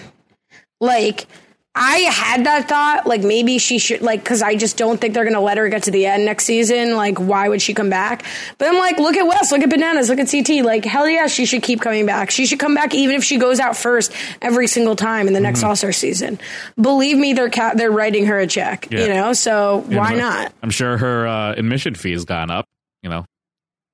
[0.80, 1.28] Like
[1.74, 5.24] I had that thought, like maybe she should, like, because I just don't think they're
[5.24, 6.98] going to let her get to the end next season.
[6.98, 8.26] Like, why would she come back?
[8.58, 10.66] But I'm like, look at Wes, look at Bananas, look at CT.
[10.66, 12.30] Like, hell yeah, she should keep coming back.
[12.30, 14.12] She should come back even if she goes out first
[14.42, 15.68] every single time in the next Mhm.
[15.70, 16.40] All Star season.
[16.80, 18.90] Believe me, they're ca- they're writing her a check.
[18.92, 19.04] Yeah.
[19.06, 20.52] You know, so Yeah, why not?
[20.62, 22.66] I'm sure her uh, admission fee has gone up.
[23.02, 23.24] You know,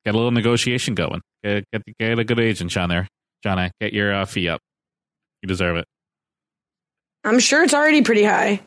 [0.03, 1.21] get a little negotiation going.
[1.43, 2.89] Get get, get a good agent, John.
[2.89, 3.07] There,
[3.43, 3.69] John.
[3.79, 4.61] Get your uh, fee up.
[5.43, 5.85] You deserve it.
[7.23, 8.61] I'm sure it's already pretty high.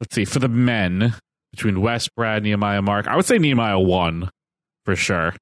[0.00, 1.14] Let's see for the men
[1.52, 3.06] between Wes, Brad, Nehemiah, Mark.
[3.06, 4.30] I would say Nehemiah won
[4.84, 5.34] for sure.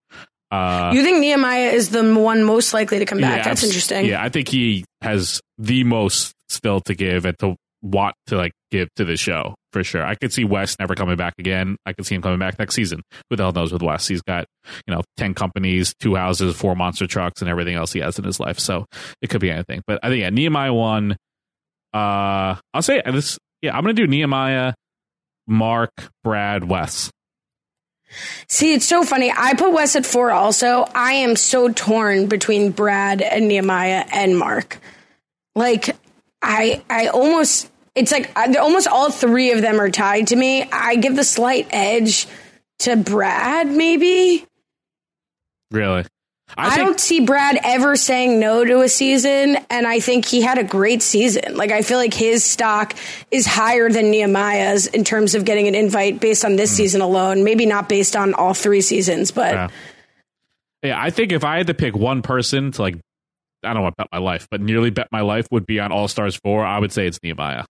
[0.50, 3.38] Uh, you think Nehemiah is the one most likely to come back?
[3.38, 4.06] yeah, That's interesting.
[4.06, 8.52] Yeah, I think he has the most still to give and to want to like
[8.70, 10.04] give to the show for sure.
[10.04, 11.76] I could see Wes never coming back again.
[11.86, 13.02] I could see him coming back next season.
[13.30, 14.08] Who the hell knows with Wes?
[14.08, 14.46] He's got
[14.86, 18.24] you know ten companies, two houses, four monster trucks, and everything else he has in
[18.24, 18.58] his life.
[18.58, 18.86] So
[19.22, 19.82] it could be anything.
[19.86, 21.16] But I think yeah, Nehemiah won.
[21.92, 23.38] Uh, I'll say this.
[23.62, 24.74] Yeah, I'm gonna do Nehemiah,
[25.46, 25.90] Mark,
[26.24, 27.10] Brad, Wes.
[28.48, 29.32] See, it's so funny.
[29.36, 30.84] I put Wes at four also.
[30.94, 34.78] I am so torn between Brad and Nehemiah and Mark.
[35.54, 35.96] Like,
[36.42, 40.62] I I almost it's like I- almost all three of them are tied to me.
[40.72, 42.26] I give the slight edge
[42.80, 44.46] to Brad, maybe.
[45.70, 46.04] Really?
[46.56, 50.58] I, don't see Brad ever saying no to a season, and I think he had
[50.58, 51.56] a great season.
[51.56, 52.94] Like I feel like his stock
[53.30, 56.76] is higher than Nehemiah's in terms of getting an invite based on this hmm.
[56.76, 57.44] season alone.
[57.44, 59.68] Maybe not based on all three seasons, but Yeah.
[60.82, 62.96] Yeah, I think if I had to pick one person to like,
[63.62, 65.92] I don't want to bet my life, but nearly bet my life would be on
[65.92, 67.64] All Stars 4, I would say it's Nehemiah.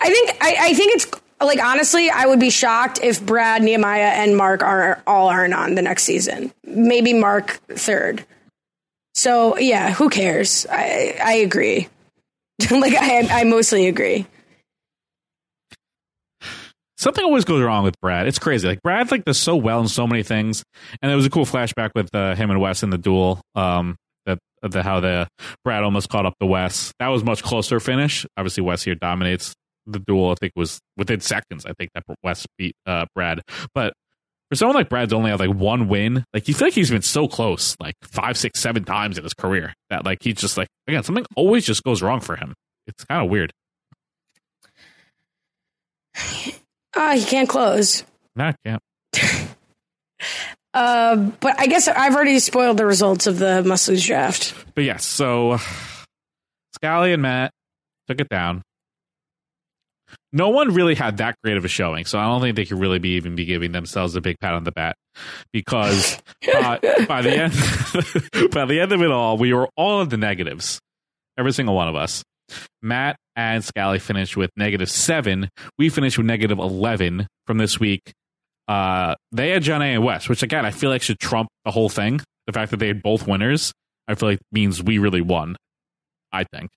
[0.00, 1.06] I think I, I think it's
[1.40, 5.74] like honestly, I would be shocked if Brad, Nehemiah, and Mark are all aren't on
[5.74, 6.52] the next season.
[6.64, 8.24] Maybe Mark third.
[9.14, 10.66] So yeah, who cares?
[10.70, 11.88] I I agree.
[12.70, 14.26] like I I mostly agree.
[16.96, 18.26] Something always goes wrong with Brad.
[18.26, 18.66] It's crazy.
[18.66, 20.64] Like Brad like does so well in so many things,
[21.00, 23.40] and there was a cool flashback with uh, him and Wes in the duel.
[23.54, 25.28] Um, that the how the
[25.64, 26.92] Brad almost caught up to Wes.
[26.98, 28.26] That was much closer finish.
[28.36, 29.54] Obviously, Wes here dominates
[29.92, 30.30] the duel.
[30.30, 31.66] I think was within seconds.
[31.66, 33.42] I think that Wes beat uh, Brad,
[33.74, 33.92] but.
[34.50, 37.02] For someone like Brad's only had like one win, like you feel like he's been
[37.02, 40.68] so close, like five, six, seven times in his career that like he's just like
[40.86, 42.54] again something always just goes wrong for him.
[42.86, 43.52] It's kind of weird.
[46.96, 48.02] Ah, he can't close.
[48.34, 48.82] Nah, can't.
[50.74, 54.54] Uh, but I guess I've already spoiled the results of the must lose draft.
[54.74, 55.58] But yes, so
[56.74, 57.52] Scally and Matt
[58.06, 58.62] took it down.
[60.32, 62.78] No one really had that great of a showing, so I don't think they could
[62.78, 64.96] really be even be giving themselves a big pat on the back
[65.52, 66.20] because
[66.54, 70.16] uh, by the end by the end of it all, we were all in the
[70.16, 70.80] negatives,
[71.38, 72.22] every single one of us.
[72.82, 75.48] Matt and Scally finished with negative seven.
[75.78, 78.12] We finished with negative eleven from this week.
[78.66, 81.88] Uh, they had Jonna and Wes, which again I feel like should trump the whole
[81.88, 82.20] thing.
[82.46, 83.72] The fact that they had both winners,
[84.06, 85.56] I feel like means we really won.
[86.32, 86.70] I think,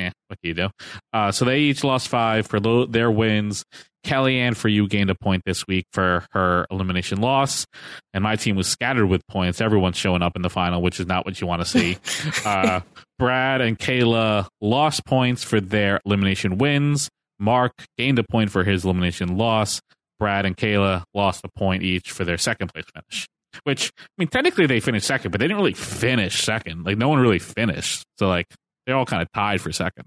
[0.00, 0.68] eh, what can you do?
[1.12, 3.64] Uh, so they each lost five for lo- their wins.
[4.04, 7.66] Kellyanne for you gained a point this week for her elimination loss,
[8.14, 9.60] and my team was scattered with points.
[9.60, 11.98] Everyone's showing up in the final, which is not what you want to see.
[12.46, 12.80] uh,
[13.18, 17.10] Brad and Kailah lost points for their elimination wins.
[17.38, 19.80] Mark gained a point for his elimination loss.
[20.18, 23.26] Brad and Kailah lost a point each for their second place finish.
[23.64, 26.84] Which I mean, technically they finished second, but they didn't really finish second.
[26.84, 28.46] Like no one really finished, so like
[28.86, 30.06] they're all kind of tied for second.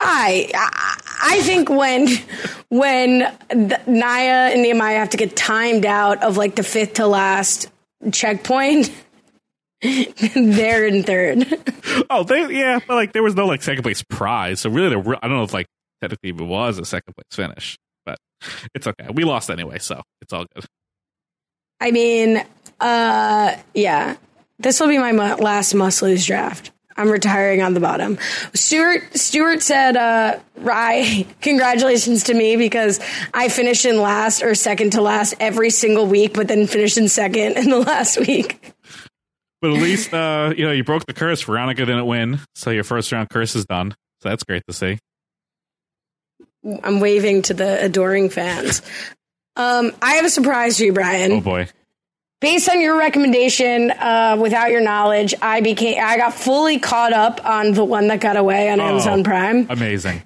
[0.00, 2.08] I I I think when
[2.68, 7.06] when the, Nia and Nehemiah have to get timed out of like the fifth to
[7.06, 7.68] last
[8.12, 8.90] checkpoint,
[9.82, 11.46] they're in third.
[12.08, 14.98] Oh, they yeah, but like there was no like second place prize, so really there
[14.98, 15.66] were, I don't know if like
[16.00, 18.16] technically it was a second place finish, but
[18.74, 19.08] it's okay.
[19.12, 20.64] We lost anyway, so it's all good.
[21.80, 22.44] I mean,
[22.80, 24.16] uh, yeah,
[24.58, 26.70] this will be my mu- last must lose draft.
[27.00, 28.18] I'm retiring on the bottom.
[28.52, 33.00] Stuart Stuart said, uh, "Rye, congratulations to me because
[33.32, 37.08] I finished in last or second to last every single week, but then finished in
[37.08, 38.72] second in the last week."
[39.62, 41.40] But at least uh, you know you broke the curse.
[41.42, 43.94] Veronica didn't win, so your first round curse is done.
[44.20, 44.98] So that's great to see.
[46.84, 48.82] I'm waving to the adoring fans.
[49.56, 51.32] Um, I have a surprise for you, Brian.
[51.32, 51.68] Oh boy.
[52.40, 57.44] Based on your recommendation, uh, without your knowledge, I became I got fully caught up
[57.44, 59.66] on the one that got away on Oh, Amazon Prime.
[59.68, 60.22] Amazing.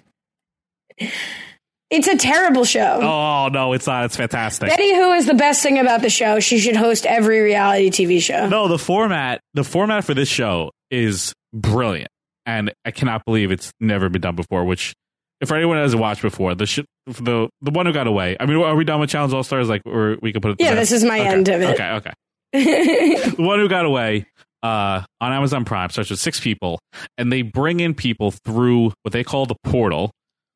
[1.90, 3.00] It's a terrible show.
[3.02, 4.04] Oh no, it's not.
[4.04, 4.68] It's fantastic.
[4.68, 6.40] Betty Who is the best thing about the show.
[6.40, 8.48] She should host every reality TV show.
[8.48, 12.10] No, the format the format for this show is brilliant,
[12.46, 14.64] and I cannot believe it's never been done before.
[14.64, 14.94] Which,
[15.40, 18.36] if anyone hasn't watched before, the sh- the the one who got away.
[18.40, 19.68] I mean, are we done with Challenge All Stars?
[19.68, 20.56] Like, or we could put it.
[20.60, 21.74] Yeah, this is my Okay, end of it.
[21.74, 22.12] Okay, okay.
[22.52, 24.26] the one who got away
[24.62, 26.78] uh, on Amazon Prime starts with six people,
[27.18, 30.10] and they bring in people through what they call the portal,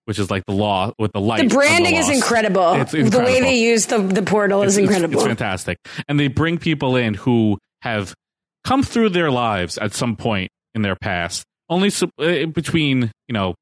[0.07, 1.49] which is like the law with the light.
[1.49, 2.16] the branding is lost.
[2.16, 2.72] incredible.
[2.74, 5.20] It's The way they use the, the portal is It's- it's- incredible.
[5.20, 5.79] It's, fantastic.
[6.09, 8.14] And they bring people in who have
[8.64, 13.33] come through their lives at some point in their past, only so, uh, between, you
[13.33, 13.55] know,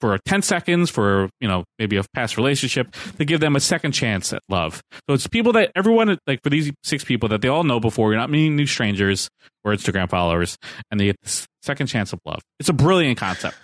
[0.00, 3.92] for 10 seconds, for, you know, maybe a past relationship, to give them a second
[3.92, 4.82] chance at love.
[5.08, 8.10] So it's people that everyone, like for these six people that they all know before,
[8.10, 9.28] you're not meeting new strangers
[9.64, 10.58] or Instagram followers,
[10.90, 12.40] and they get this second chance of love.
[12.60, 13.56] It's a brilliant concept.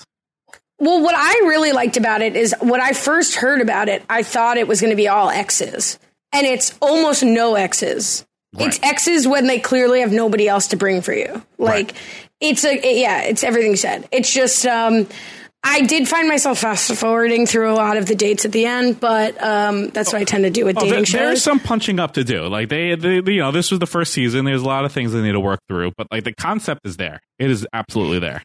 [0.79, 4.23] Well, what I really liked about it is when I first heard about it, I
[4.23, 5.99] thought it was going to be all X's.
[6.33, 8.25] And it's almost no X's.
[8.59, 11.43] It's X's when they clearly have nobody else to bring for you.
[11.59, 11.95] Like,
[12.41, 14.09] it's a, yeah, it's everything said.
[14.11, 15.07] It's just, um,
[15.63, 18.99] I did find myself fast forwarding through a lot of the dates at the end,
[18.99, 22.01] but um, that's what I tend to do with Oh, dating there- there's some punching
[22.01, 22.47] up to do.
[22.47, 24.47] Like they, they, you know, this was the first season.
[24.47, 26.97] There's a lot of things they need to work through, but like the concept is
[26.97, 27.21] there.
[27.39, 28.43] It is absolutely there.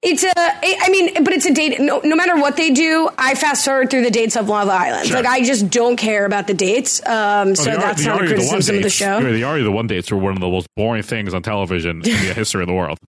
[0.00, 1.80] It's a, I mean, but it's a date.
[1.80, 5.10] No, no matter what they do, I fast forward through the dates of Love Island.
[5.10, 7.04] Like I just don't care about the dates.
[7.04, 9.20] Um, so Oh, the that's the not a the One criticism of the show.
[9.20, 12.02] The Are the One dates are one of the most boring things on television in
[12.02, 12.98] the history of the world.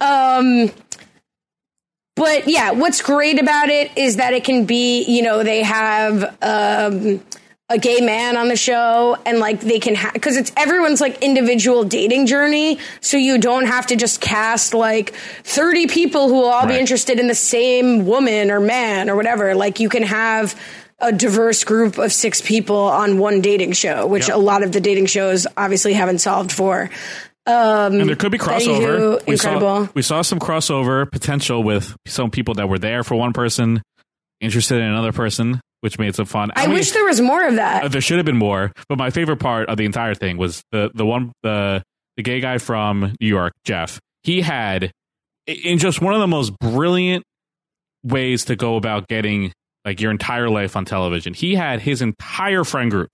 [0.00, 0.70] Um,
[2.20, 6.22] but yeah, what's great about it is that it can be, you know, they have
[6.42, 7.24] um,
[7.70, 11.22] a gay man on the show and like they can have, because it's everyone's like
[11.22, 12.78] individual dating journey.
[13.00, 15.14] So you don't have to just cast like
[15.44, 19.54] 30 people who will all be interested in the same woman or man or whatever.
[19.54, 20.60] Like you can have
[20.98, 24.36] a diverse group of six people on one dating show, which Yep.
[24.36, 26.90] a lot of the dating shows obviously haven't solved for.
[27.46, 29.24] Um, and there could be crossover.
[29.26, 29.86] We incredible.
[29.86, 33.82] saw we saw some crossover potential with some people that were there for one person,
[34.40, 36.50] interested in another person, which made some fun.
[36.54, 37.84] I mean, wish there was more of that.
[37.84, 40.62] uh, there should have been more, but my favorite part of the entire thing was
[40.70, 41.82] the the one the
[42.16, 43.98] the gay guy from New York, Jeff.
[44.22, 44.92] He had
[45.46, 47.24] in just one of the most brilliant
[48.04, 49.52] ways to go about getting
[49.84, 51.32] like your entire life on television.
[51.32, 53.08] He had his entire friend group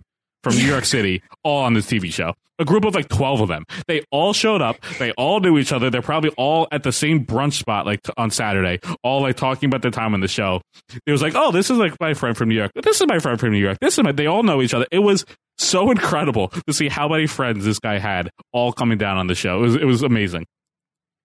[0.47, 2.33] from New York City all on this TV show.
[2.61, 3.65] A group of like 12 of them.
[3.89, 4.77] They all showed up.
[5.01, 5.91] They all knew each other.
[5.91, 9.69] They're probably all at the same brunch spot like t- on Saturday, all like talking
[9.69, 10.63] about their time on the show.
[11.05, 12.71] It was like, "Oh, this is like my friend from New York.
[12.81, 13.79] This is my friend from New York.
[13.81, 15.27] This is my they all know each other." It was
[15.59, 19.35] so incredible to see how many friends this guy had all coming down on the
[19.35, 19.59] show.
[19.59, 20.47] It was it was amazing.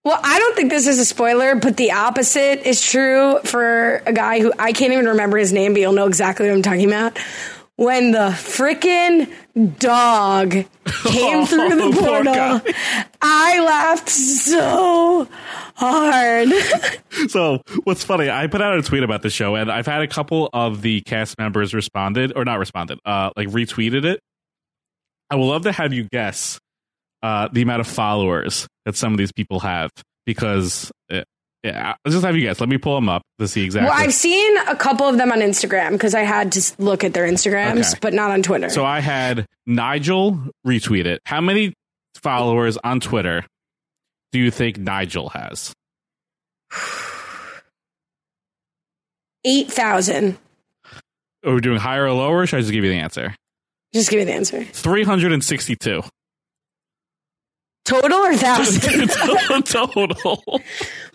[0.04, 4.12] Well, I don't think this is a spoiler, but the opposite is true for a
[4.12, 6.88] guy who I can't even remember his name, but you'll know exactly what I'm talking
[6.88, 7.20] about.
[7.82, 9.28] When the frickin'
[9.80, 10.66] dog came
[11.48, 12.74] through the Oh, portal.
[13.22, 15.28] I laughed so
[15.76, 16.50] hard.
[17.30, 20.08] so what's funny i put out a tweet about the show and i've had a
[20.08, 24.20] couple of the cast members responded or not responded uh like retweeted it
[25.32, 26.60] i would love to have you guess
[27.24, 29.90] uh the amount of followers that some of these people have
[30.26, 31.24] because uh,
[31.64, 33.98] yeah i'll just have you guess let me pull them up to see exactly Well,
[34.00, 37.28] I've seen a couple of them on Instagram because I had to look at their
[37.28, 38.00] Instagrams, Okay.
[38.02, 38.70] but not on Twitter.
[38.70, 41.74] so i had nigel retweet it how many
[42.16, 43.46] followers on twitter
[44.32, 45.74] do you think nigel has
[49.44, 50.38] 8,000.
[51.46, 53.34] are we doing higher or lower or should i just give you the answer
[53.94, 54.64] Just give me the answer.
[54.64, 56.02] 362
[57.84, 59.10] Total or thousand?
[59.66, 60.44] total.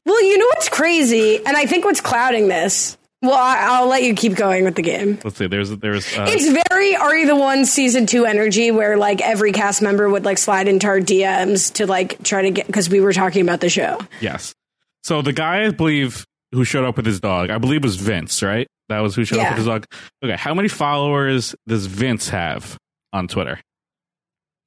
[0.07, 2.97] Well, you know what's crazy, and I think what's clouding this.
[3.23, 5.19] Well, I, I'll let you keep going with the game.
[5.25, 5.47] Let's see.
[5.49, 9.51] There's there's uh, It's very Are You the One season two energy, where like every
[9.53, 13.01] cast member would like slide into our DMs to like try to get because we
[13.01, 13.99] were talking about the show.
[14.21, 14.55] yes.
[15.03, 18.43] So the guy I believe who showed up with his dog, I believe was Vince,
[18.43, 18.69] right?
[18.89, 19.87] That was who showed up with his dog.
[20.23, 22.77] Okay, how many followers does Vince have
[23.13, 23.59] on Twitter?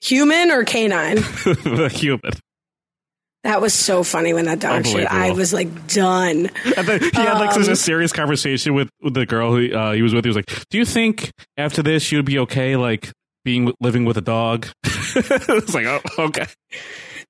[0.02, 1.18] Human or canine?
[1.92, 2.32] human.
[3.44, 5.08] That was so funny when that dog shit.
[5.08, 6.50] I was like done.
[6.78, 9.74] And then he had like such Um, a serious conversation with, with the girl who
[9.74, 10.26] uh, he was with.
[10.26, 13.12] He was like, "Do you think after this you'd be okay, like
[13.46, 16.48] being living with a dog?" it's like, oh, okay.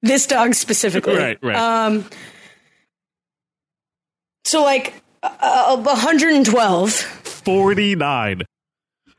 [0.01, 1.55] This dog specifically, Right, right.
[1.55, 2.05] Um,
[4.45, 6.91] so like uh, 112.
[6.91, 8.41] 49.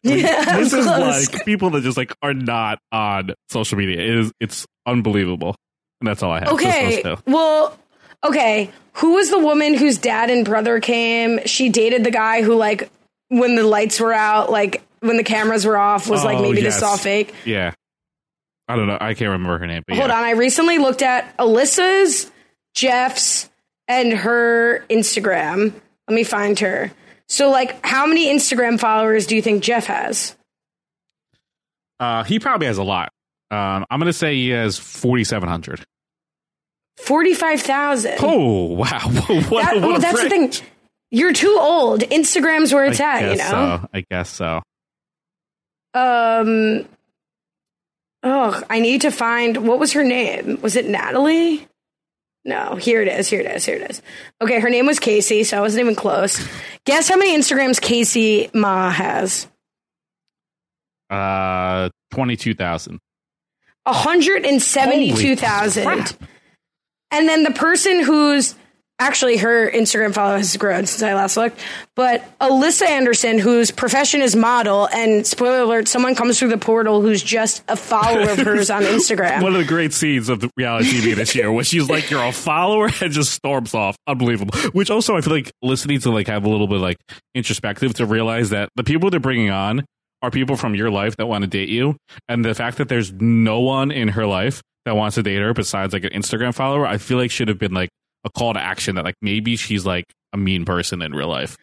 [0.03, 4.01] Yeah, this is like people that just like are not on social media.
[4.01, 5.57] It is it's unbelievable.
[6.01, 6.49] And that's all I have.
[6.55, 7.03] Okay.
[7.27, 7.79] Well,
[8.25, 8.71] okay.
[8.95, 11.41] Who was the woman whose dad and brother came?
[11.47, 12.91] She dated the guy who, like,
[13.29, 16.61] when the lights were out, like, when the cameras were off, was like, Oh, maybe
[16.63, 16.75] yes.
[16.75, 17.33] this is all fake.
[17.45, 17.73] Yeah.
[18.69, 18.99] I don't know.
[19.01, 19.83] I can't remember her name.
[19.87, 20.19] But Hold yeah.
[20.19, 20.25] on.
[20.25, 22.31] I recently looked at Alyssa's,
[22.75, 23.49] Jeff's,
[23.89, 25.73] and her Instagram.
[26.09, 26.93] Let me find her.
[27.29, 30.37] So, like, how many Instagram followers do you think Jeff has?
[31.99, 33.13] Uh, he probably has a lot.
[33.51, 35.85] Um, I'm gonna say he has 4,700.
[36.99, 38.17] 45,000.
[38.21, 38.87] Oh wow!
[39.49, 40.53] what, That- well, that's the thing.
[41.11, 42.03] You're too old.
[42.03, 43.81] Instagram's where it's I at, you know?
[43.83, 43.89] So.
[43.93, 44.63] I guess so.
[45.95, 46.87] Um.
[48.23, 50.61] Oh, I need to find what was her name?
[50.61, 51.67] Was it Natalie?
[52.45, 53.29] No, here it is.
[53.29, 53.65] Here it is.
[53.65, 54.03] Here it is.
[54.41, 56.47] Okay, her name was Casey, so I wasn't even close.
[56.85, 59.47] Guess how many Instagrams Casey Ma has?
[61.09, 63.01] Uh, twenty-two thousand.
[63.87, 66.17] A hundred and seventy-two thousand.
[67.11, 68.55] And then the person who's
[69.01, 71.59] actually her Instagram follower has grown since I last looked.
[71.97, 77.01] But Alyssa Anderson, whose profession is model, and spoiler alert, someone comes through the portal
[77.01, 79.43] who's just a follower of hers on Instagram.
[79.43, 82.23] One of the great scenes of the reality TV this year, where she's like, "You're
[82.23, 83.97] a follower," and just storms off.
[84.07, 84.57] Unbelievable.
[84.73, 86.99] Which also, I feel like listening to like have a little bit like
[87.35, 89.85] introspective to realize that the people they're bringing on
[90.23, 91.97] are people from your life that want to date you,
[92.29, 95.53] and the fact that there's no one in her life that wants to date her
[95.55, 97.91] besides like an Instagram follower, I feel like should have been like
[98.25, 101.57] a call to action that like maybe she's like a mean person in real life.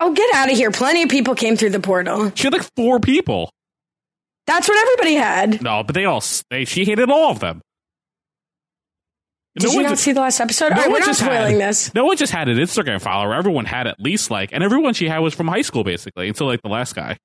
[0.00, 0.70] Oh, get out of here.
[0.70, 2.30] Plenty of people came through the portal.
[2.34, 3.50] She had like four people.
[4.46, 5.62] That's what everybody had.
[5.62, 7.62] No, but they all they she hated all of them.
[9.58, 10.70] Did you one not just- see the last episode?
[10.70, 11.94] no right, we're not just spoiling had, this.
[11.94, 13.34] No one just had an Instagram follower.
[13.34, 16.46] Everyone had at least like, and everyone she had was from high school basically until
[16.46, 17.16] like the last guy.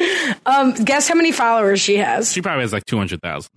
[0.46, 2.32] Um, guess how many followers she has?
[2.32, 3.52] She probably has like two hundred thousand.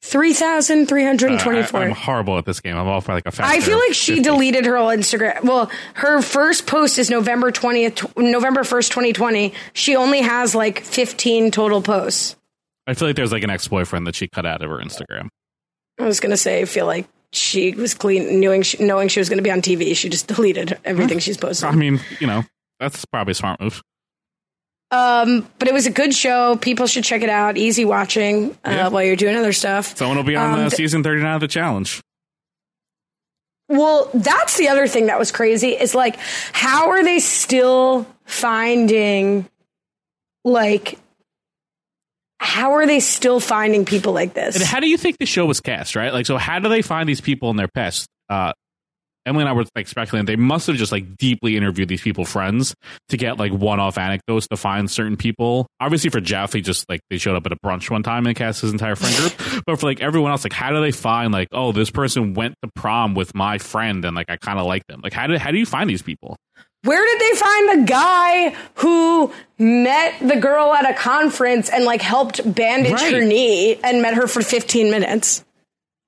[0.00, 1.80] Three thousand three hundred and twenty-four.
[1.82, 2.76] I'm horrible at this game.
[2.76, 3.32] I'm all for like a.
[3.44, 5.42] I feel like she deleted her whole Instagram.
[5.42, 9.54] Well, her first post is November twentieth, November first, twenty twenty.
[9.72, 12.36] She only has like fifteen total posts.
[12.86, 15.28] I feel like there's like an ex boyfriend that she cut out of her Instagram.
[15.98, 19.28] I was gonna say, I feel like she was clean, knowing she, knowing she was
[19.28, 19.96] gonna be on TV.
[19.96, 21.68] She just deleted everything she's posted.
[21.68, 22.44] I mean, you know,
[22.78, 23.82] that's probably a smart move.
[24.90, 26.56] Um, but it was a good show.
[26.56, 27.56] People should check it out.
[27.58, 28.88] Easy watching uh, Yeah.
[28.88, 29.96] while you're doing other stuff.
[29.96, 32.00] Someone will be on Um, the season 39 of the challenge.
[33.68, 36.16] Well, that's the other thing that was crazy is like,
[36.52, 39.46] how are they still finding,
[40.42, 40.98] like,
[42.40, 44.56] how are they still finding people like this?
[44.56, 46.14] And how do you think the show was cast, right?
[46.14, 48.06] Like, so how do they find these people in their past?
[48.30, 48.52] Uh,
[49.28, 52.24] Emily and I were like speculating they must have just like deeply interviewed these people
[52.24, 52.74] friends
[53.10, 55.66] to get like one-off anecdotes to find certain people.
[55.80, 58.34] Obviously for Jeff, he just like they showed up at a brunch one time and
[58.34, 59.62] cast his entire friend group.
[59.66, 62.54] but for like everyone else, like how do they find like oh this person went
[62.62, 65.00] to prom with my friend and like I kind of like them?
[65.02, 66.36] Like how do how do you find these people?
[66.84, 72.00] Where did they find the guy who met the girl at a conference and like
[72.00, 73.12] helped bandage Right.
[73.14, 75.44] her knee and met her for 15 minutes?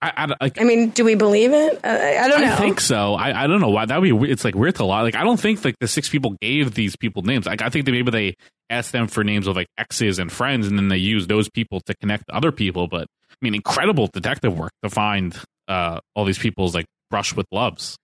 [0.03, 1.84] I, I, like, I mean, do we believe it?
[1.84, 2.53] Uh, I don't know.
[2.53, 3.14] I think so.
[3.14, 4.30] I, I don't know why that would be.
[4.30, 5.03] It's like weird to lie.
[5.03, 7.44] Like I don't think like the six people gave these people names.
[7.46, 8.34] Like I think that maybe they
[8.70, 11.80] asked them for names of like exes and friends, and then they used those people
[11.82, 12.88] to connect other people.
[12.88, 15.38] But I mean, incredible detective work to find
[15.68, 17.96] uh, all these people's like brush with loves.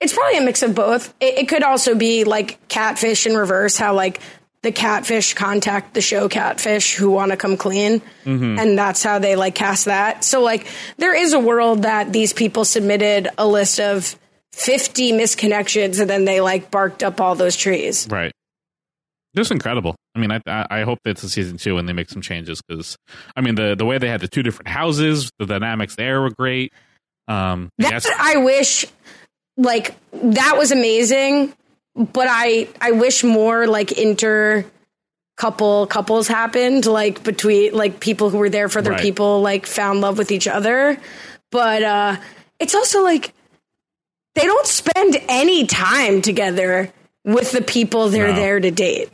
[0.00, 1.12] It's probably a mix of both.
[1.20, 4.20] It, it could also be like catfish in reverse, how like
[4.62, 8.00] the catfish contact the show catfish who want to come clean.
[8.24, 8.58] Mm-hmm.
[8.58, 10.24] And that's how they like cast that.
[10.24, 10.66] So like
[10.98, 14.16] there is a world that these people submitted a list of
[14.52, 18.06] 50 misconnections and then they like barked up all those trees.
[18.10, 18.32] Right.
[19.34, 19.96] Just incredible.
[20.14, 22.96] I mean, I I hope it's a season two and they make some changes because
[23.34, 26.30] I mean the the way they had the two different houses, the dynamics there were
[26.30, 26.72] great.
[27.28, 28.84] Um, That's yes- I wish
[29.56, 31.54] like that was amazing,
[31.94, 34.64] but I I wish more like inter
[35.36, 39.02] couple couples happened like between like people who were there for their Right.
[39.02, 40.98] people like found love with each other.
[41.50, 42.16] But uh
[42.60, 43.32] it's also like
[44.34, 46.90] they don't spend any time together
[47.24, 48.34] with the people they're No.
[48.36, 49.10] there to date.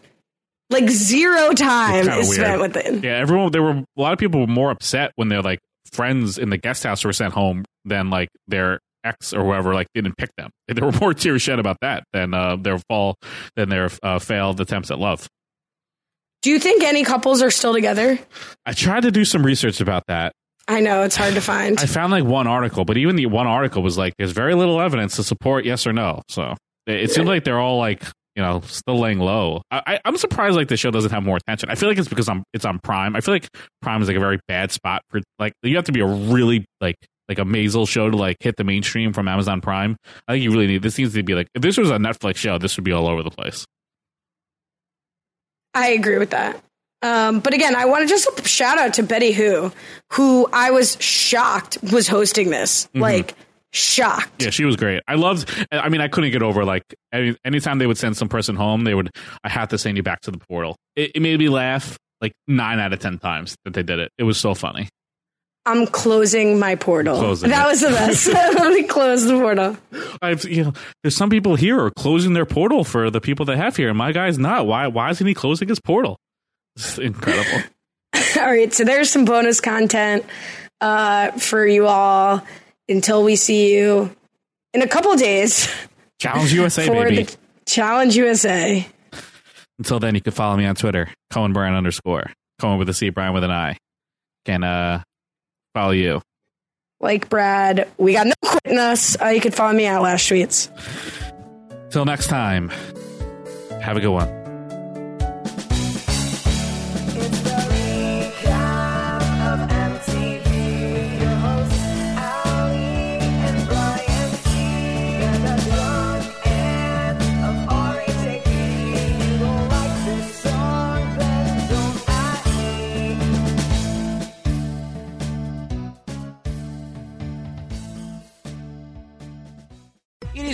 [0.70, 3.02] Like zero time is spent with it.
[3.02, 3.50] Yeah, everyone.
[3.52, 5.60] There were a lot of people were more upset when their like
[5.92, 9.86] friends in the guest house were sent home than like their ex or whoever like
[9.94, 10.50] didn't pick them.
[10.68, 13.16] There were more tears shed about that than uh, their fall
[13.56, 15.26] than their uh, failed attempts at love.
[16.42, 18.18] Do you think any couples are still together?
[18.64, 20.32] I tried to do some research about that.
[20.68, 21.78] I know it's hard to find.
[21.80, 24.80] I found like one article, but even the one article was like there's very little
[24.80, 26.22] evidence to support yes or no.
[26.28, 26.54] So
[26.86, 28.04] it, it seems like they're all like
[28.36, 29.62] you know still laying low.
[29.70, 31.70] I, I, I'm surprised like the show doesn't have more attention.
[31.70, 33.16] I feel like it's because I'm it's on Prime.
[33.16, 33.48] I feel like
[33.82, 36.64] Prime is like a very bad spot for like you have to be a really
[36.80, 36.96] like
[37.28, 39.96] like a Maisel show to like hit the mainstream from Amazon Prime.
[40.26, 42.36] I think you really need this needs to be like if this was a Netflix
[42.36, 43.64] show, this would be all over the place.
[45.74, 46.60] I agree with that.
[47.02, 49.70] Um, but again, I want to just shout out to Betty Who,
[50.12, 52.88] who I was shocked was hosting this.
[52.94, 53.00] Mhm.
[53.00, 53.34] Like,
[53.72, 54.42] shocked.
[54.42, 55.02] Yeah, she was great.
[55.06, 55.48] I loved.
[55.70, 56.82] I mean, I couldn't get over like
[57.12, 59.10] any anytime they would send some person home, they would.
[59.44, 60.74] I have to send you back to the portal.
[60.96, 64.10] It, it made me laugh like nine out of ten times that they did it.
[64.18, 64.88] It was so funny.
[65.68, 67.18] I'm closing my portal.
[67.18, 67.70] Closing that it.
[67.70, 68.26] was the best.
[68.32, 69.76] Let me close the portal.
[70.22, 70.72] I've you know,
[71.02, 73.98] there's some people here are closing their portal for the people they have here, and
[73.98, 74.66] my guy's not.
[74.66, 74.86] Why?
[74.86, 76.18] Why isn't he closing his portal?
[76.76, 77.68] It's incredible.
[78.38, 80.24] all right, so there's some bonus content
[80.80, 82.42] uh, for you all
[82.88, 84.14] until we see you
[84.72, 85.68] in a couple days
[86.18, 87.28] Challenge USA, baby.
[87.66, 88.88] Challenge USA.
[89.78, 93.10] Until then, you can follow me on Twitter, Cohen Bryan underscore Cohen with a C,
[93.10, 93.76] Brian with an I.
[94.44, 95.02] Can uh
[95.74, 96.22] follow you.
[97.00, 99.20] Like Brad, we got no quitting us.
[99.20, 100.68] Uh, you can follow me at Last Tweets.
[101.90, 102.70] Till next time,
[103.80, 104.37] have a good one.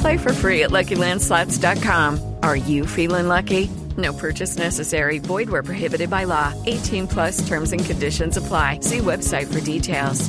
[0.00, 2.36] Play for free at LuckyLandSlots.com.
[2.42, 3.68] Are you feeling lucky?
[3.96, 5.18] No purchase necessary.
[5.18, 6.52] Void where prohibited by law.
[6.66, 8.80] 18 plus terms and conditions apply.
[8.80, 10.28] See website for details.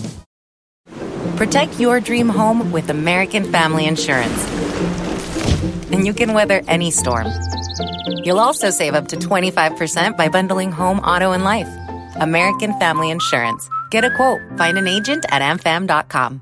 [1.37, 4.47] Protect your dream home with American Family Insurance.
[5.91, 7.27] And you can weather any storm.
[8.23, 11.69] You'll also save up to 25% by bundling home, auto, and life.
[12.19, 13.69] American Family Insurance.
[13.91, 14.41] Get a quote.
[14.57, 16.41] Find an agent at amfam.com.